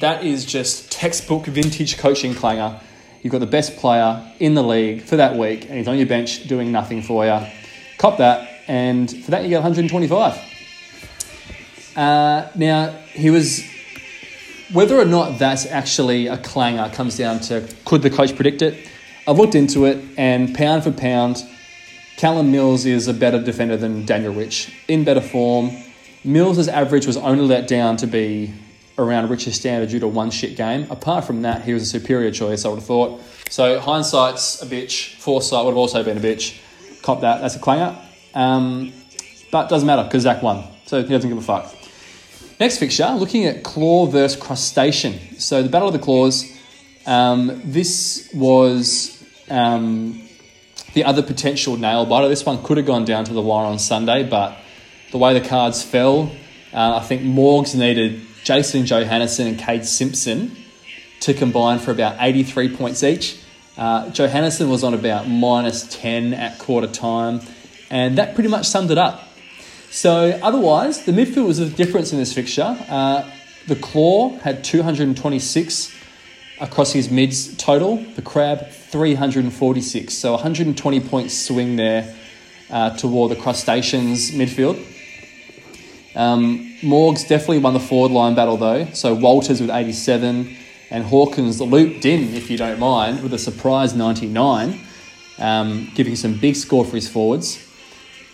that 0.00 0.24
is 0.24 0.44
just 0.44 0.92
textbook 0.92 1.46
vintage 1.46 1.96
coaching 1.96 2.34
clanger. 2.34 2.78
You've 3.22 3.32
got 3.32 3.38
the 3.38 3.46
best 3.46 3.76
player 3.76 4.22
in 4.38 4.54
the 4.54 4.62
league 4.62 5.02
for 5.02 5.16
that 5.16 5.36
week, 5.36 5.64
and 5.64 5.78
he's 5.78 5.88
on 5.88 5.96
your 5.96 6.06
bench 6.06 6.46
doing 6.46 6.70
nothing 6.70 7.02
for 7.02 7.24
you. 7.24 7.40
Cop 7.98 8.18
that, 8.18 8.48
and 8.68 9.10
for 9.10 9.30
that 9.30 9.44
you 9.44 9.48
get 9.48 9.62
125. 9.62 10.38
Uh, 11.96 12.48
now 12.54 12.90
he 13.12 13.30
was 13.30 13.64
whether 14.72 14.98
or 14.98 15.04
not 15.04 15.38
that's 15.38 15.64
actually 15.64 16.26
a 16.26 16.36
clanger 16.36 16.90
comes 16.92 17.16
down 17.16 17.40
to 17.40 17.66
could 17.84 18.02
the 18.02 18.10
coach 18.10 18.34
predict 18.36 18.60
it? 18.60 18.88
I've 19.26 19.38
looked 19.38 19.54
into 19.54 19.86
it, 19.86 20.04
and 20.18 20.54
pound 20.54 20.84
for 20.84 20.92
pound, 20.92 21.42
Callum 22.16 22.52
Mills 22.52 22.84
is 22.84 23.08
a 23.08 23.14
better 23.14 23.42
defender 23.42 23.76
than 23.76 24.04
Daniel 24.04 24.34
Rich 24.34 24.72
in 24.86 25.04
better 25.04 25.20
form. 25.20 25.70
Mills's 26.26 26.68
average 26.68 27.06
was 27.06 27.16
only 27.16 27.44
let 27.44 27.68
down 27.68 27.96
to 27.98 28.06
be 28.06 28.52
around 28.98 29.30
Rich's 29.30 29.54
standard 29.54 29.90
due 29.90 30.00
to 30.00 30.08
one 30.08 30.30
shit 30.30 30.56
game. 30.56 30.90
Apart 30.90 31.24
from 31.24 31.42
that, 31.42 31.62
he 31.62 31.72
was 31.72 31.82
a 31.82 31.86
superior 31.86 32.30
choice, 32.30 32.64
I 32.64 32.68
would 32.68 32.76
have 32.76 32.84
thought. 32.84 33.20
So 33.48 33.78
hindsight's 33.78 34.62
a 34.62 34.66
bitch. 34.66 35.14
Foresight 35.16 35.64
would 35.64 35.70
have 35.70 35.78
also 35.78 36.02
been 36.02 36.16
a 36.16 36.20
bitch. 36.20 36.60
Cop 37.02 37.20
that. 37.20 37.40
That's 37.40 37.56
a 37.56 37.58
clanger. 37.58 37.96
Um, 38.34 38.92
but 39.52 39.68
doesn't 39.68 39.86
matter 39.86 40.04
because 40.04 40.22
Zach 40.22 40.42
won. 40.42 40.64
So 40.86 41.02
he 41.02 41.08
doesn't 41.08 41.28
give 41.28 41.38
a 41.38 41.42
fuck. 41.42 41.74
Next 42.58 42.78
fixture, 42.78 43.08
looking 43.10 43.44
at 43.44 43.62
claw 43.62 44.06
versus 44.06 44.40
crustacean. 44.40 45.38
So 45.38 45.62
the 45.62 45.68
Battle 45.68 45.88
of 45.88 45.94
the 45.94 46.00
Claws. 46.00 46.52
Um, 47.06 47.60
this 47.64 48.30
was 48.34 49.22
um, 49.48 50.26
the 50.94 51.04
other 51.04 51.22
potential 51.22 51.76
nail 51.76 52.06
biter. 52.06 52.28
This 52.28 52.44
one 52.44 52.62
could 52.64 52.78
have 52.78 52.86
gone 52.86 53.04
down 53.04 53.24
to 53.26 53.32
the 53.32 53.42
wire 53.42 53.66
on 53.66 53.78
Sunday, 53.78 54.28
but 54.28 54.56
the 55.12 55.18
way 55.18 55.38
the 55.38 55.46
cards 55.46 55.82
fell, 55.82 56.32
uh, 56.72 56.96
I 56.96 57.04
think 57.04 57.22
Morgs 57.22 57.74
needed 57.74 58.20
Jason 58.44 58.82
Johannisen 58.82 59.46
and 59.46 59.58
Cade 59.58 59.84
Simpson 59.84 60.56
to 61.20 61.34
combine 61.34 61.78
for 61.78 61.90
about 61.90 62.16
83 62.20 62.76
points 62.76 63.02
each. 63.02 63.40
Uh, 63.76 64.06
Johannisen 64.06 64.70
was 64.70 64.84
on 64.84 64.94
about 64.94 65.28
minus 65.28 65.86
10 65.88 66.32
at 66.32 66.58
quarter 66.58 66.86
time, 66.86 67.40
and 67.90 68.18
that 68.18 68.34
pretty 68.34 68.48
much 68.48 68.66
summed 68.66 68.90
it 68.90 68.98
up. 68.98 69.28
So, 69.90 70.38
otherwise, 70.42 71.04
the 71.04 71.12
midfield 71.12 71.46
was 71.46 71.58
a 71.58 71.68
difference 71.68 72.12
in 72.12 72.18
this 72.18 72.32
fixture. 72.32 72.76
Uh, 72.88 73.30
the 73.66 73.76
Claw 73.76 74.38
had 74.38 74.62
226 74.62 75.94
across 76.60 76.92
his 76.92 77.10
mids 77.10 77.56
total, 77.56 77.96
the 78.14 78.22
Crab 78.22 78.70
346. 78.70 80.12
So, 80.14 80.32
120 80.32 81.00
point 81.00 81.30
swing 81.30 81.76
there 81.76 82.14
uh, 82.70 82.96
toward 82.96 83.30
the 83.30 83.36
Crustaceans 83.36 84.32
midfield. 84.32 84.84
Um, 86.16 86.72
Morgs 86.80 87.28
definitely 87.28 87.58
won 87.58 87.74
the 87.74 87.80
forward 87.80 88.10
line 88.10 88.34
battle 88.34 88.56
though. 88.56 88.86
So 88.92 89.14
Walters 89.14 89.60
with 89.60 89.70
87 89.70 90.56
and 90.90 91.04
Hawkins 91.04 91.60
looped 91.60 92.04
in, 92.04 92.34
if 92.34 92.50
you 92.50 92.56
don't 92.56 92.78
mind, 92.78 93.22
with 93.22 93.34
a 93.34 93.38
surprise 93.38 93.94
99, 93.94 94.80
um, 95.38 95.90
giving 95.94 96.16
some 96.16 96.38
big 96.38 96.56
score 96.56 96.84
for 96.84 96.96
his 96.96 97.08
forwards. 97.08 97.62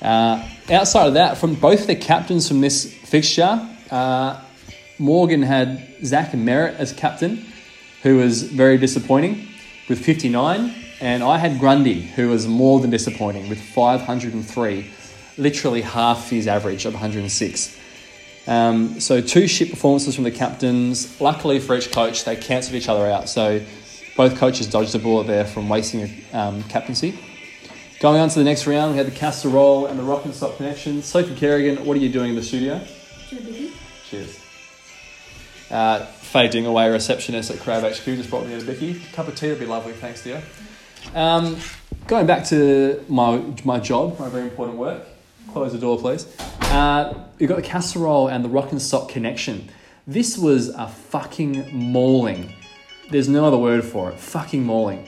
Uh, 0.01 0.47
outside 0.71 1.09
of 1.09 1.15
that, 1.15 1.39
from 1.39 1.55
both 1.55 1.87
the 1.87 1.97
captains 1.97 2.47
from 2.47 2.61
this 2.61 2.93
fixture, 2.93 3.69
uh, 3.91 4.41
Morgan 4.99 5.43
had 5.43 6.05
Zach 6.05 6.33
Merrett 6.33 6.77
as 6.77 6.93
captain, 6.93 7.47
who 8.03 8.19
was 8.19 8.43
very 8.43 8.79
disappointing 8.79 9.49
with 9.89 10.05
59, 10.05 10.75
and 11.01 11.23
I 11.23 11.39
had 11.39 11.59
Grundy, 11.59 12.03
who 12.03 12.29
was 12.29 12.47
more 12.47 12.81
than 12.81 12.91
disappointing 12.91 13.49
with 13.49 13.61
503 13.61 14.91
literally 15.39 15.83
half 15.83 16.31
his 16.31 16.47
average 16.47 16.85
of 16.85 16.95
106. 16.95 17.79
Um, 18.47 19.01
so 19.01 19.21
two 19.21 19.47
shit 19.47 19.71
performances 19.71 20.15
from 20.15 20.25
the 20.25 20.31
captains. 20.31 21.21
Luckily 21.21 21.61
for 21.61 21.77
each 21.77 21.93
coach, 21.93 22.25
they 22.25 22.37
cancelled 22.37 22.75
each 22.75 22.89
other 22.89 23.07
out. 23.07 23.29
So 23.29 23.65
both 24.17 24.37
coaches 24.37 24.67
dodged 24.69 24.95
a 24.95 24.99
bullet 24.99 25.27
there 25.27 25.45
from 25.45 25.69
wasting 25.69 26.03
a 26.03 26.39
um, 26.39 26.63
captaincy. 26.65 27.19
Going 28.01 28.21
on 28.21 28.29
to 28.31 28.39
the 28.39 28.45
next 28.45 28.67
round, 28.67 28.93
we 28.93 28.99
had 28.99 29.07
the 29.07 29.13
casserole 29.13 29.87
and 29.87 29.99
the 29.99 30.03
rock 30.03 30.25
and 30.25 30.35
stop 30.35 30.57
connection. 30.57 31.03
Sophie 31.03 31.37
Kerrigan, 31.37 31.85
what 31.85 31.97
are 31.97 32.01
you 32.01 32.09
doing 32.09 32.31
in 32.31 32.37
the 32.37 32.43
studio? 32.43 32.85
Cheers. 34.11 34.41
Uh, 35.71 36.05
Faye 36.05 36.49
Dingaway, 36.49 36.91
receptionist 36.91 37.51
at 37.51 37.61
Crab 37.61 37.85
HQ, 37.85 38.05
just 38.05 38.29
brought 38.29 38.45
me 38.45 38.55
a 38.55 38.61
Bicky. 38.61 39.01
Cup 39.13 39.29
of 39.29 39.37
tea 39.37 39.49
would 39.51 39.61
be 39.61 39.67
lovely, 39.67 39.93
thanks 39.93 40.25
dear. 40.25 40.43
Um, 41.15 41.57
going 42.07 42.27
back 42.27 42.45
to 42.47 43.05
my, 43.09 43.43
my 43.65 43.79
job, 43.79 44.19
my 44.19 44.29
very 44.29 44.45
important 44.45 44.79
work. 44.79 45.07
Close 45.53 45.73
the 45.73 45.79
door, 45.79 45.99
please. 45.99 46.27
Uh, 46.63 47.13
you've 47.39 47.49
got 47.49 47.57
the 47.57 47.63
casserole 47.63 48.29
and 48.29 48.43
the 48.43 48.49
rock 48.49 48.73
and 48.73 48.81
sock 48.81 49.11
connection. 49.11 49.69
This 50.07 50.39
was 50.39 50.71
a 50.71 50.89
fucking 50.89 51.69
mauling. 51.73 52.55
There's 53.11 53.29
no 53.29 53.45
other 53.45 53.59
word 53.59 53.85
for 53.85 54.11
it. 54.11 54.19
Fucking 54.19 54.65
mauling. 54.65 55.07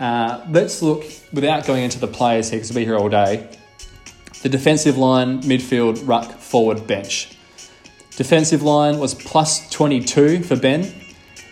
Uh, 0.00 0.44
let's 0.50 0.82
look, 0.82 1.04
without 1.32 1.64
going 1.64 1.84
into 1.84 2.00
the 2.00 2.08
players 2.08 2.50
here, 2.50 2.58
because 2.58 2.70
we'll 2.70 2.80
be 2.80 2.84
here 2.84 2.96
all 2.96 3.08
day. 3.08 3.48
The 4.42 4.48
defensive 4.48 4.98
line, 4.98 5.40
midfield, 5.42 6.06
ruck, 6.06 6.32
forward, 6.32 6.88
bench. 6.88 7.38
Defensive 8.16 8.62
line 8.62 8.98
was 8.98 9.14
plus 9.14 9.70
22 9.70 10.42
for 10.42 10.56
Ben. 10.56 10.82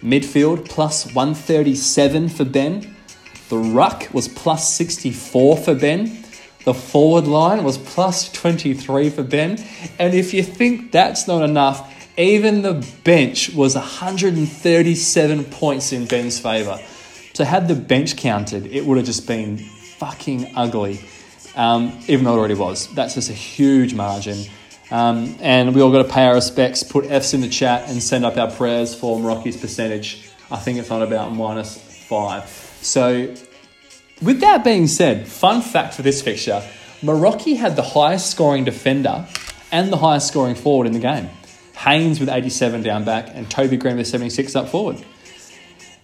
Midfield 0.02 0.68
plus 0.68 1.06
137 1.14 2.28
for 2.28 2.44
Ben. 2.44 2.96
The 3.48 3.58
ruck 3.58 4.08
was 4.12 4.26
plus 4.26 4.74
64 4.74 5.56
for 5.58 5.74
Ben. 5.76 6.21
The 6.64 6.74
forward 6.74 7.26
line 7.26 7.64
was 7.64 7.78
plus 7.78 8.30
23 8.32 9.10
for 9.10 9.22
Ben. 9.22 9.58
And 9.98 10.14
if 10.14 10.32
you 10.32 10.42
think 10.42 10.92
that's 10.92 11.26
not 11.26 11.42
enough, 11.42 11.88
even 12.16 12.62
the 12.62 12.86
bench 13.04 13.50
was 13.54 13.74
137 13.74 15.44
points 15.44 15.92
in 15.92 16.06
Ben's 16.06 16.38
favour. 16.38 16.78
So, 17.32 17.44
had 17.44 17.66
the 17.66 17.74
bench 17.74 18.16
counted, 18.16 18.66
it 18.66 18.84
would 18.84 18.98
have 18.98 19.06
just 19.06 19.26
been 19.26 19.56
fucking 19.56 20.52
ugly, 20.54 21.00
um, 21.56 21.98
even 22.06 22.24
though 22.24 22.34
it 22.34 22.38
already 22.38 22.54
was. 22.54 22.88
That's 22.94 23.14
just 23.14 23.30
a 23.30 23.34
huge 23.34 23.94
margin. 23.94 24.44
Um, 24.90 25.36
and 25.40 25.74
we 25.74 25.80
all 25.80 25.90
got 25.90 26.02
to 26.06 26.12
pay 26.12 26.26
our 26.26 26.34
respects, 26.34 26.82
put 26.82 27.10
F's 27.10 27.32
in 27.32 27.40
the 27.40 27.48
chat, 27.48 27.88
and 27.88 28.02
send 28.02 28.26
up 28.26 28.36
our 28.36 28.50
prayers 28.50 28.94
for 28.94 29.18
Morocco's 29.18 29.56
percentage. 29.56 30.28
I 30.50 30.58
think 30.58 30.78
it's 30.78 30.90
on 30.90 31.00
about 31.00 31.32
minus 31.32 31.78
five. 32.06 32.46
So, 32.82 33.34
with 34.22 34.40
that 34.40 34.64
being 34.64 34.86
said, 34.86 35.26
fun 35.26 35.62
fact 35.62 35.94
for 35.94 36.02
this 36.02 36.22
fixture 36.22 36.62
Morocco 37.02 37.54
had 37.56 37.74
the 37.74 37.82
highest 37.82 38.30
scoring 38.30 38.64
defender 38.64 39.26
and 39.72 39.92
the 39.92 39.96
highest 39.96 40.28
scoring 40.28 40.54
forward 40.54 40.86
in 40.86 40.92
the 40.92 41.00
game. 41.00 41.28
Haynes 41.76 42.20
with 42.20 42.28
87 42.28 42.82
down 42.82 43.04
back, 43.04 43.28
and 43.34 43.50
Toby 43.50 43.76
Greene 43.76 43.96
with 43.96 44.06
76 44.06 44.54
up 44.54 44.68
forward. 44.68 44.96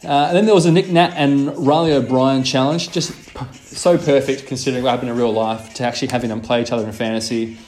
Uh, 0.02 0.08
and 0.08 0.36
then 0.36 0.46
there 0.46 0.54
was 0.54 0.66
a 0.66 0.72
Nick 0.72 0.88
Nat 0.88 1.12
and 1.14 1.66
Reilly 1.66 1.92
O'Brien 1.92 2.42
challenge, 2.42 2.90
just 2.90 3.12
so 3.54 3.96
perfect 3.96 4.46
considering 4.46 4.82
what 4.82 4.90
happened 4.90 5.10
in 5.10 5.16
real 5.16 5.32
life 5.32 5.74
to 5.74 5.84
actually 5.84 6.08
having 6.08 6.30
them 6.30 6.40
play 6.40 6.62
each 6.62 6.72
other 6.72 6.86
in 6.86 6.92
fantasy. 6.92 7.58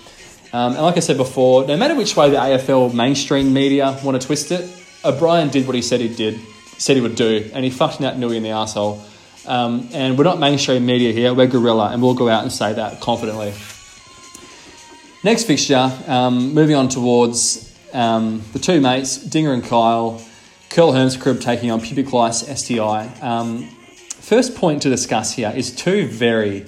Um, 0.52 0.72
and 0.72 0.82
like 0.82 0.96
I 0.96 1.00
said 1.00 1.16
before, 1.16 1.66
no 1.66 1.76
matter 1.76 1.94
which 1.94 2.16
way 2.16 2.30
the 2.30 2.36
AFL 2.36 2.92
mainstream 2.94 3.52
media 3.52 3.98
want 4.02 4.20
to 4.20 4.26
twist 4.26 4.50
it, 4.50 4.68
O'Brien 5.04 5.48
did 5.48 5.66
what 5.66 5.76
he 5.76 5.82
said 5.82 6.00
he 6.00 6.12
did, 6.12 6.40
said 6.78 6.96
he 6.96 7.02
would 7.02 7.14
do, 7.14 7.48
and 7.52 7.64
he 7.64 7.70
fucked 7.70 7.98
Naitanui 7.98 8.36
in 8.36 8.42
the 8.42 8.50
asshole. 8.50 9.02
Um, 9.46 9.88
and 9.92 10.18
we're 10.18 10.24
not 10.24 10.38
mainstream 10.38 10.84
media 10.84 11.12
here, 11.12 11.32
we're 11.32 11.46
guerrilla, 11.46 11.90
and 11.92 12.02
we'll 12.02 12.14
go 12.14 12.28
out 12.28 12.42
and 12.42 12.52
say 12.52 12.72
that 12.72 13.00
confidently. 13.00 13.52
Next 15.22 15.44
fixture, 15.44 15.90
um, 16.06 16.54
moving 16.54 16.76
on 16.76 16.88
towards 16.88 17.74
um, 17.92 18.42
the 18.52 18.58
two 18.58 18.80
mates, 18.80 19.16
Dinger 19.16 19.52
and 19.52 19.64
Kyle, 19.64 20.22
Curl 20.70 20.92
Hermscrib 20.92 21.40
taking 21.40 21.70
on 21.70 21.80
Pubic 21.80 22.12
Lice 22.12 22.46
STI. 22.46 23.06
Um, 23.20 23.64
first 24.20 24.54
point 24.54 24.82
to 24.82 24.88
discuss 24.88 25.32
here 25.32 25.52
is 25.54 25.74
two 25.74 26.06
very 26.06 26.66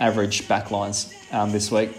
average 0.00 0.48
backlines 0.48 1.14
um, 1.32 1.52
this 1.52 1.70
week. 1.70 1.90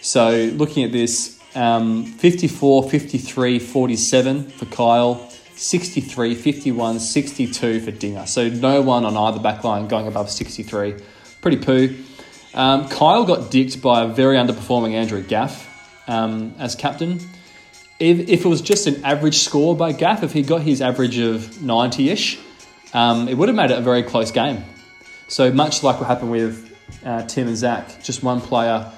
So 0.00 0.50
looking 0.54 0.84
at 0.84 0.92
this, 0.92 1.40
um, 1.54 2.04
54, 2.04 2.90
53, 2.90 3.58
47 3.58 4.48
for 4.50 4.66
Kyle, 4.66 5.16
63, 5.56 6.34
51, 6.34 7.00
62 7.00 7.80
for 7.80 7.90
Dinger. 7.90 8.26
So 8.26 8.48
no 8.48 8.82
one 8.82 9.04
on 9.04 9.16
either 9.16 9.38
backline 9.38 9.88
going 9.88 10.06
above 10.06 10.30
63. 10.30 10.96
Pretty 11.40 11.56
poo. 11.58 11.96
Um, 12.54 12.88
Kyle 12.88 13.24
got 13.24 13.50
dicked 13.50 13.82
by 13.82 14.02
a 14.02 14.06
very 14.06 14.36
underperforming 14.36 14.92
Andrew 14.92 15.22
Gaff 15.22 15.70
um, 16.08 16.54
as 16.58 16.74
captain. 16.74 17.20
If, 17.98 18.28
if 18.28 18.44
it 18.44 18.48
was 18.48 18.60
just 18.60 18.86
an 18.86 19.04
average 19.04 19.38
score 19.38 19.76
by 19.76 19.92
Gaff, 19.92 20.22
if 20.22 20.32
he 20.32 20.42
got 20.42 20.62
his 20.62 20.80
average 20.82 21.18
of 21.18 21.62
90 21.62 22.10
ish, 22.10 22.38
um, 22.92 23.28
it 23.28 23.34
would 23.34 23.48
have 23.48 23.56
made 23.56 23.70
it 23.70 23.78
a 23.78 23.82
very 23.82 24.02
close 24.02 24.30
game. 24.30 24.64
So 25.28 25.52
much 25.52 25.82
like 25.82 26.00
what 26.00 26.06
happened 26.06 26.30
with 26.30 26.76
uh, 27.04 27.22
Tim 27.26 27.48
and 27.48 27.56
Zach, 27.56 28.02
just 28.02 28.22
one 28.22 28.40
player 28.40 28.90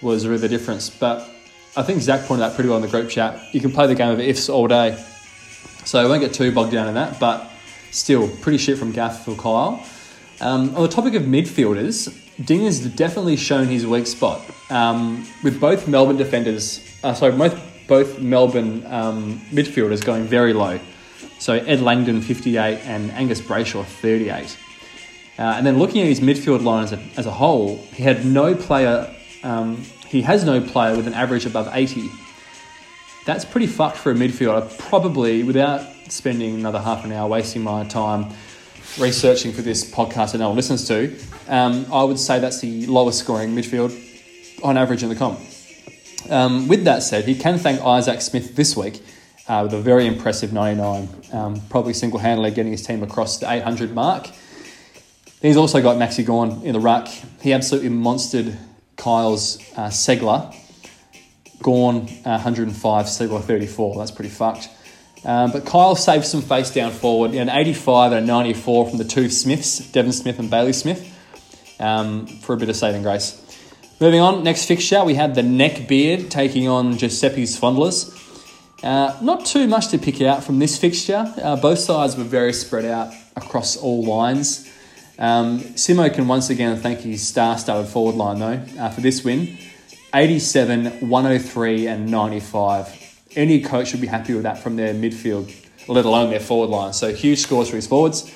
was 0.00 0.26
really 0.26 0.40
the 0.40 0.48
difference. 0.48 0.90
But 0.90 1.28
I 1.76 1.82
think 1.82 2.02
Zach 2.02 2.26
pointed 2.26 2.44
out 2.44 2.54
pretty 2.54 2.68
well 2.68 2.76
in 2.76 2.82
the 2.82 2.88
group 2.88 3.08
chat. 3.08 3.54
You 3.54 3.60
can 3.60 3.72
play 3.72 3.86
the 3.86 3.94
game 3.94 4.10
of 4.10 4.20
ifs 4.20 4.48
all 4.48 4.68
day. 4.68 5.02
So 5.84 6.02
I 6.02 6.06
won't 6.06 6.20
get 6.20 6.32
too 6.32 6.52
bogged 6.52 6.72
down 6.72 6.88
in 6.88 6.94
that, 6.94 7.18
but 7.18 7.50
still, 7.90 8.28
pretty 8.28 8.58
shit 8.58 8.78
from 8.78 8.92
Gaff 8.92 9.24
for 9.24 9.34
Kyle. 9.34 9.84
Um, 10.40 10.74
on 10.76 10.82
the 10.82 10.88
topic 10.88 11.14
of 11.14 11.22
midfielders, 11.22 12.16
Dinger's 12.44 12.80
definitely 12.80 13.36
shown 13.36 13.66
his 13.66 13.86
weak 13.86 14.06
spot. 14.06 14.42
Um, 14.70 15.26
with 15.42 15.60
both 15.60 15.86
Melbourne 15.86 16.16
defenders, 16.16 16.84
uh, 17.04 17.14
sorry, 17.14 17.32
both, 17.32 17.60
both 17.86 18.18
Melbourne 18.20 18.84
um, 18.86 19.40
midfielders 19.50 20.04
going 20.04 20.24
very 20.24 20.52
low. 20.52 20.80
So 21.38 21.54
Ed 21.54 21.80
Langdon, 21.80 22.20
58, 22.22 22.80
and 22.86 23.10
Angus 23.12 23.40
Brayshaw, 23.40 23.84
38. 23.84 24.56
Uh, 25.38 25.42
and 25.42 25.66
then 25.66 25.78
looking 25.78 26.00
at 26.02 26.08
his 26.08 26.20
midfield 26.20 26.62
line 26.62 26.84
as 26.84 26.92
a, 26.92 27.02
as 27.16 27.26
a 27.26 27.30
whole, 27.30 27.78
he 27.94 28.02
had 28.02 28.24
no 28.24 28.54
player 28.54 29.14
um, 29.42 29.82
he 30.08 30.22
has 30.22 30.44
no 30.44 30.60
player 30.60 30.96
with 30.96 31.06
an 31.06 31.14
average 31.14 31.46
above 31.46 31.68
80. 31.72 32.08
That's 33.24 33.44
pretty 33.44 33.68
fucked 33.68 33.96
for 33.96 34.10
a 34.10 34.14
midfielder. 34.14 34.76
Probably, 34.78 35.44
without 35.44 35.86
spending 36.08 36.56
another 36.56 36.80
half 36.80 37.04
an 37.04 37.12
hour 37.12 37.28
wasting 37.28 37.62
my 37.62 37.84
time 37.84 38.32
researching 38.98 39.52
for 39.52 39.62
this 39.62 39.88
podcast 39.88 40.32
that 40.32 40.38
no 40.38 40.48
one 40.48 40.56
listens 40.56 40.86
to, 40.88 41.16
um, 41.48 41.86
I 41.92 42.02
would 42.02 42.18
say 42.18 42.40
that's 42.40 42.60
the 42.60 42.86
lowest 42.86 43.20
scoring 43.20 43.54
midfield 43.54 43.96
on 44.64 44.76
average 44.76 45.04
in 45.04 45.08
the 45.08 45.14
comp. 45.14 45.38
Um, 46.30 46.66
with 46.66 46.84
that 46.84 47.02
said, 47.04 47.24
he 47.24 47.36
can 47.36 47.58
thank 47.58 47.80
Isaac 47.80 48.20
Smith 48.20 48.56
this 48.56 48.76
week 48.76 49.00
uh, 49.48 49.60
with 49.64 49.74
a 49.74 49.80
very 49.80 50.06
impressive 50.06 50.52
99, 50.52 51.08
um, 51.32 51.60
probably 51.70 51.94
single 51.94 52.18
handedly 52.18 52.50
getting 52.50 52.72
his 52.72 52.84
team 52.84 53.02
across 53.02 53.38
the 53.38 53.50
800 53.50 53.94
mark. 53.94 54.28
He's 55.40 55.56
also 55.56 55.80
got 55.80 55.96
Maxi 55.96 56.24
Gawn 56.24 56.62
in 56.64 56.72
the 56.72 56.80
ruck. 56.80 57.08
He 57.40 57.52
absolutely 57.52 57.90
monstered 57.90 58.56
Kyle's 58.96 59.58
uh, 59.76 59.88
Segler. 59.88 60.54
Uh, 61.66 62.38
105, 62.40 63.06
Segler 63.06 63.42
34. 63.42 63.96
That's 63.96 64.10
pretty 64.10 64.30
fucked. 64.30 64.68
Um, 65.24 65.52
but 65.52 65.64
Kyle 65.64 65.94
saved 65.94 66.24
some 66.24 66.42
face 66.42 66.70
down 66.70 66.90
forward. 66.90 67.32
An 67.32 67.48
85 67.48 68.12
and 68.12 68.24
a 68.24 68.26
94 68.26 68.88
from 68.88 68.98
the 68.98 69.04
two 69.04 69.28
Smiths, 69.28 69.78
Devon 69.78 70.12
Smith 70.12 70.38
and 70.38 70.50
Bailey 70.50 70.72
Smith, 70.72 71.08
um, 71.78 72.26
for 72.26 72.54
a 72.54 72.56
bit 72.56 72.68
of 72.68 72.76
saving 72.76 73.02
grace. 73.02 73.38
Moving 74.00 74.20
on, 74.20 74.42
next 74.42 74.66
fixture, 74.66 75.04
we 75.04 75.14
had 75.14 75.36
the 75.36 75.44
neck 75.44 75.86
beard 75.86 76.30
taking 76.30 76.66
on 76.66 76.94
Giuseppe's 76.94 77.56
Fondlers. 77.56 78.18
Uh, 78.82 79.16
not 79.22 79.46
too 79.46 79.68
much 79.68 79.88
to 79.88 79.98
pick 79.98 80.20
out 80.20 80.42
from 80.42 80.58
this 80.58 80.76
fixture. 80.76 81.32
Uh, 81.40 81.54
both 81.54 81.78
sides 81.78 82.16
were 82.16 82.24
very 82.24 82.52
spread 82.52 82.84
out 82.84 83.12
across 83.36 83.76
all 83.76 84.04
lines. 84.04 84.68
Um, 85.20 85.60
Simo 85.60 86.12
can 86.12 86.26
once 86.26 86.50
again 86.50 86.76
thank 86.78 87.00
his 87.00 87.26
star 87.26 87.56
studded 87.58 87.88
forward 87.88 88.16
line 88.16 88.38
though 88.40 88.82
uh, 88.82 88.90
for 88.90 89.02
this 89.02 89.22
win 89.22 89.56
87, 90.14 91.08
103, 91.08 91.86
and 91.86 92.10
95. 92.10 93.20
Any 93.34 93.62
coach 93.62 93.88
should 93.88 94.00
be 94.00 94.06
happy 94.06 94.34
with 94.34 94.42
that 94.42 94.58
from 94.58 94.76
their 94.76 94.92
midfield, 94.92 95.54
let 95.88 96.04
alone 96.04 96.30
their 96.30 96.40
forward 96.40 96.68
line. 96.68 96.92
So 96.92 97.14
huge 97.14 97.38
scores 97.40 97.70
for 97.70 97.76
his 97.76 97.86
forwards. 97.86 98.30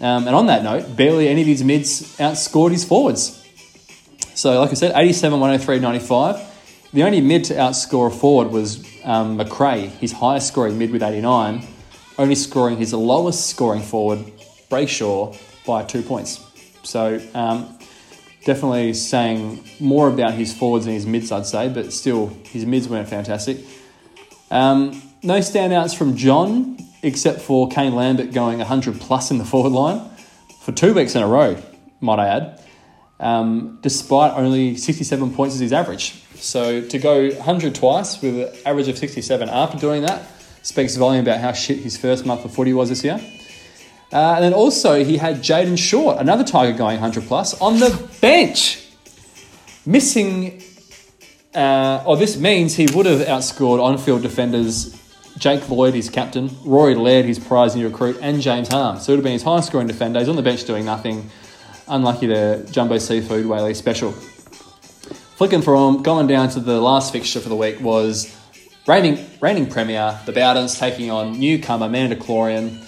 Um, 0.00 0.26
and 0.26 0.36
on 0.36 0.46
that 0.46 0.62
note, 0.62 0.96
barely 0.96 1.28
any 1.28 1.42
of 1.42 1.46
his 1.46 1.64
mids 1.64 2.16
outscored 2.18 2.70
his 2.70 2.84
forwards. 2.84 3.36
So, 4.34 4.58
like 4.60 4.70
I 4.70 4.74
said, 4.74 4.92
87, 4.94 5.38
103, 5.38 5.80
95. 5.80 6.90
The 6.92 7.02
only 7.02 7.20
mid 7.20 7.44
to 7.44 7.54
outscore 7.54 8.08
a 8.08 8.10
forward 8.10 8.50
was 8.50 8.78
um, 9.04 9.38
McRae, 9.38 9.88
his 9.88 10.12
highest 10.12 10.48
scoring 10.48 10.78
mid 10.78 10.90
with 10.90 11.02
89, 11.02 11.66
only 12.18 12.34
scoring 12.34 12.78
his 12.78 12.92
lowest 12.92 13.48
scoring 13.48 13.82
forward, 13.82 14.18
Brayshaw, 14.70 15.36
by 15.66 15.84
two 15.84 16.02
points. 16.02 16.40
So 16.82 17.20
um, 17.34 17.78
definitely 18.44 18.94
saying 18.94 19.62
more 19.78 20.08
about 20.08 20.34
his 20.34 20.56
forwards 20.56 20.86
than 20.86 20.94
his 20.94 21.06
mids, 21.06 21.30
I'd 21.30 21.46
say, 21.46 21.68
but 21.68 21.92
still 21.92 22.28
his 22.44 22.64
mids 22.66 22.88
weren't 22.88 23.08
fantastic. 23.08 23.58
Um, 24.50 25.02
no 25.22 25.38
standouts 25.38 25.96
from 25.96 26.16
John, 26.16 26.78
except 27.02 27.40
for 27.40 27.68
Kane 27.68 27.94
Lambert 27.94 28.32
going 28.32 28.58
100 28.58 29.00
plus 29.00 29.30
in 29.30 29.38
the 29.38 29.44
forward 29.44 29.72
line 29.72 30.10
for 30.60 30.72
two 30.72 30.94
weeks 30.94 31.14
in 31.14 31.22
a 31.22 31.26
row, 31.26 31.60
might 32.00 32.18
I 32.18 32.28
add, 32.28 32.62
um, 33.18 33.78
despite 33.82 34.32
only 34.34 34.76
67 34.76 35.34
points 35.34 35.54
as 35.54 35.60
his 35.60 35.72
average. 35.72 36.22
So 36.34 36.86
to 36.86 36.98
go 36.98 37.28
100 37.30 37.74
twice 37.74 38.20
with 38.20 38.38
an 38.38 38.62
average 38.66 38.88
of 38.88 38.98
67 38.98 39.48
after 39.48 39.78
doing 39.78 40.02
that 40.02 40.22
speaks 40.62 40.96
volume 40.96 41.24
about 41.24 41.40
how 41.40 41.52
shit 41.52 41.78
his 41.78 41.96
first 41.96 42.26
month 42.26 42.44
of 42.44 42.52
footy 42.52 42.72
was 42.72 42.88
this 42.88 43.04
year. 43.04 43.20
Uh, 44.12 44.34
and 44.34 44.44
then 44.44 44.52
also 44.52 45.04
he 45.04 45.16
had 45.16 45.36
Jayden 45.36 45.78
Short, 45.78 46.18
another 46.18 46.44
Tiger 46.44 46.76
going 46.76 47.00
100 47.00 47.24
plus, 47.24 47.60
on 47.60 47.78
the 47.78 48.08
bench. 48.20 48.86
Missing, 49.86 50.62
uh, 51.54 52.02
or 52.06 52.16
this 52.16 52.36
means 52.36 52.76
he 52.76 52.86
would 52.94 53.06
have 53.06 53.20
outscored 53.20 53.82
on 53.82 53.98
field 53.98 54.22
defenders 54.22 54.96
Jake 55.38 55.68
Lloyd, 55.70 55.94
his 55.94 56.10
captain, 56.10 56.50
Rory 56.64 56.94
Laird, 56.94 57.24
his 57.24 57.38
prize 57.38 57.74
new 57.74 57.88
recruit, 57.88 58.18
and 58.20 58.42
James 58.42 58.68
Harm. 58.68 58.98
So 58.98 59.12
it 59.12 59.16
would 59.16 59.18
have 59.20 59.24
been 59.24 59.32
his 59.32 59.42
highest 59.42 59.68
scoring 59.68 59.86
defender. 59.86 60.18
He's 60.18 60.28
on 60.28 60.36
the 60.36 60.42
bench 60.42 60.64
doing 60.64 60.84
nothing. 60.84 61.30
Unlucky 61.88 62.26
the 62.26 62.68
Jumbo 62.70 62.98
Seafood 62.98 63.46
Whaley 63.46 63.72
special. 63.72 64.12
Flicking 64.12 65.62
from 65.62 66.02
going 66.02 66.26
down 66.26 66.50
to 66.50 66.60
the 66.60 66.78
last 66.78 67.10
fixture 67.10 67.40
for 67.40 67.48
the 67.48 67.56
week 67.56 67.80
was 67.80 68.36
reigning, 68.86 69.24
reigning 69.40 69.66
premier, 69.66 70.20
the 70.26 70.32
Bowdens, 70.32 70.78
taking 70.78 71.10
on 71.10 71.40
newcomer 71.40 71.88
Mandalorian. 71.88 72.86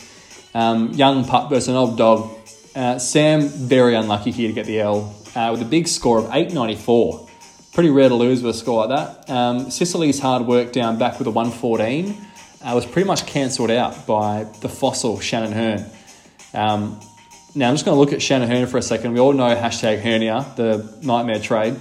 Um, 0.55 0.93
young 0.93 1.25
pup 1.25 1.51
versus 1.51 1.69
an 1.69 1.77
old 1.77 1.97
dog. 1.97 2.31
Uh, 2.75 2.99
Sam, 2.99 3.49
very 3.49 3.95
unlucky 3.95 4.31
here 4.31 4.49
to 4.49 4.55
get 4.55 4.67
the 4.67 4.81
L 4.81 5.15
uh, 5.35 5.49
with 5.53 5.63
a 5.63 5.67
big 5.67 5.89
score 5.89 6.19
of 6.19 6.25
894. 6.27 7.29
Pretty 7.73 7.91
rare 7.91 8.09
to 8.09 8.15
lose 8.15 8.43
with 8.43 8.55
a 8.55 8.59
score 8.59 8.87
like 8.87 8.97
that. 9.27 9.31
Um, 9.31 9.71
Sicily's 9.71 10.19
hard 10.21 10.47
work 10.47 10.73
down 10.73 10.99
back 10.99 11.19
with 11.19 11.27
a 11.27 11.31
114 11.31 12.17
uh, 12.65 12.73
was 12.75 12.87
pretty 12.87 13.07
much 13.07 13.27
cancelled 13.27 13.71
out 13.71 14.07
by 14.07 14.45
the 14.61 14.69
fossil 14.69 15.21
Shannon 15.21 15.53
Hurn. 15.53 15.85
Um, 16.55 17.01
now 17.55 17.69
I'm 17.69 17.75
just 17.75 17.85
going 17.85 17.97
to 17.97 18.01
look 18.01 18.13
at 18.13 18.23
Shannon 18.23 18.49
Hurn 18.49 18.67
for 18.67 18.79
a 18.79 18.83
second. 18.83 19.13
We 19.13 19.21
all 19.21 19.33
know 19.33 19.55
hashtag 19.55 20.01
hernia, 20.01 20.47
the 20.57 20.99
nightmare 21.03 21.41
trade. 21.41 21.77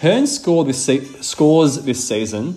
Hurn 0.00 0.26
scored 0.26 0.68
this 0.68 0.82
se- 0.84 1.22
scores 1.22 1.82
this 1.84 2.06
season. 2.06 2.54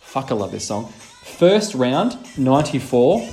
Fuck, 0.00 0.30
I 0.30 0.34
love 0.34 0.52
this 0.52 0.66
song. 0.66 0.86
First 0.88 1.74
round, 1.74 2.18
94. 2.36 3.28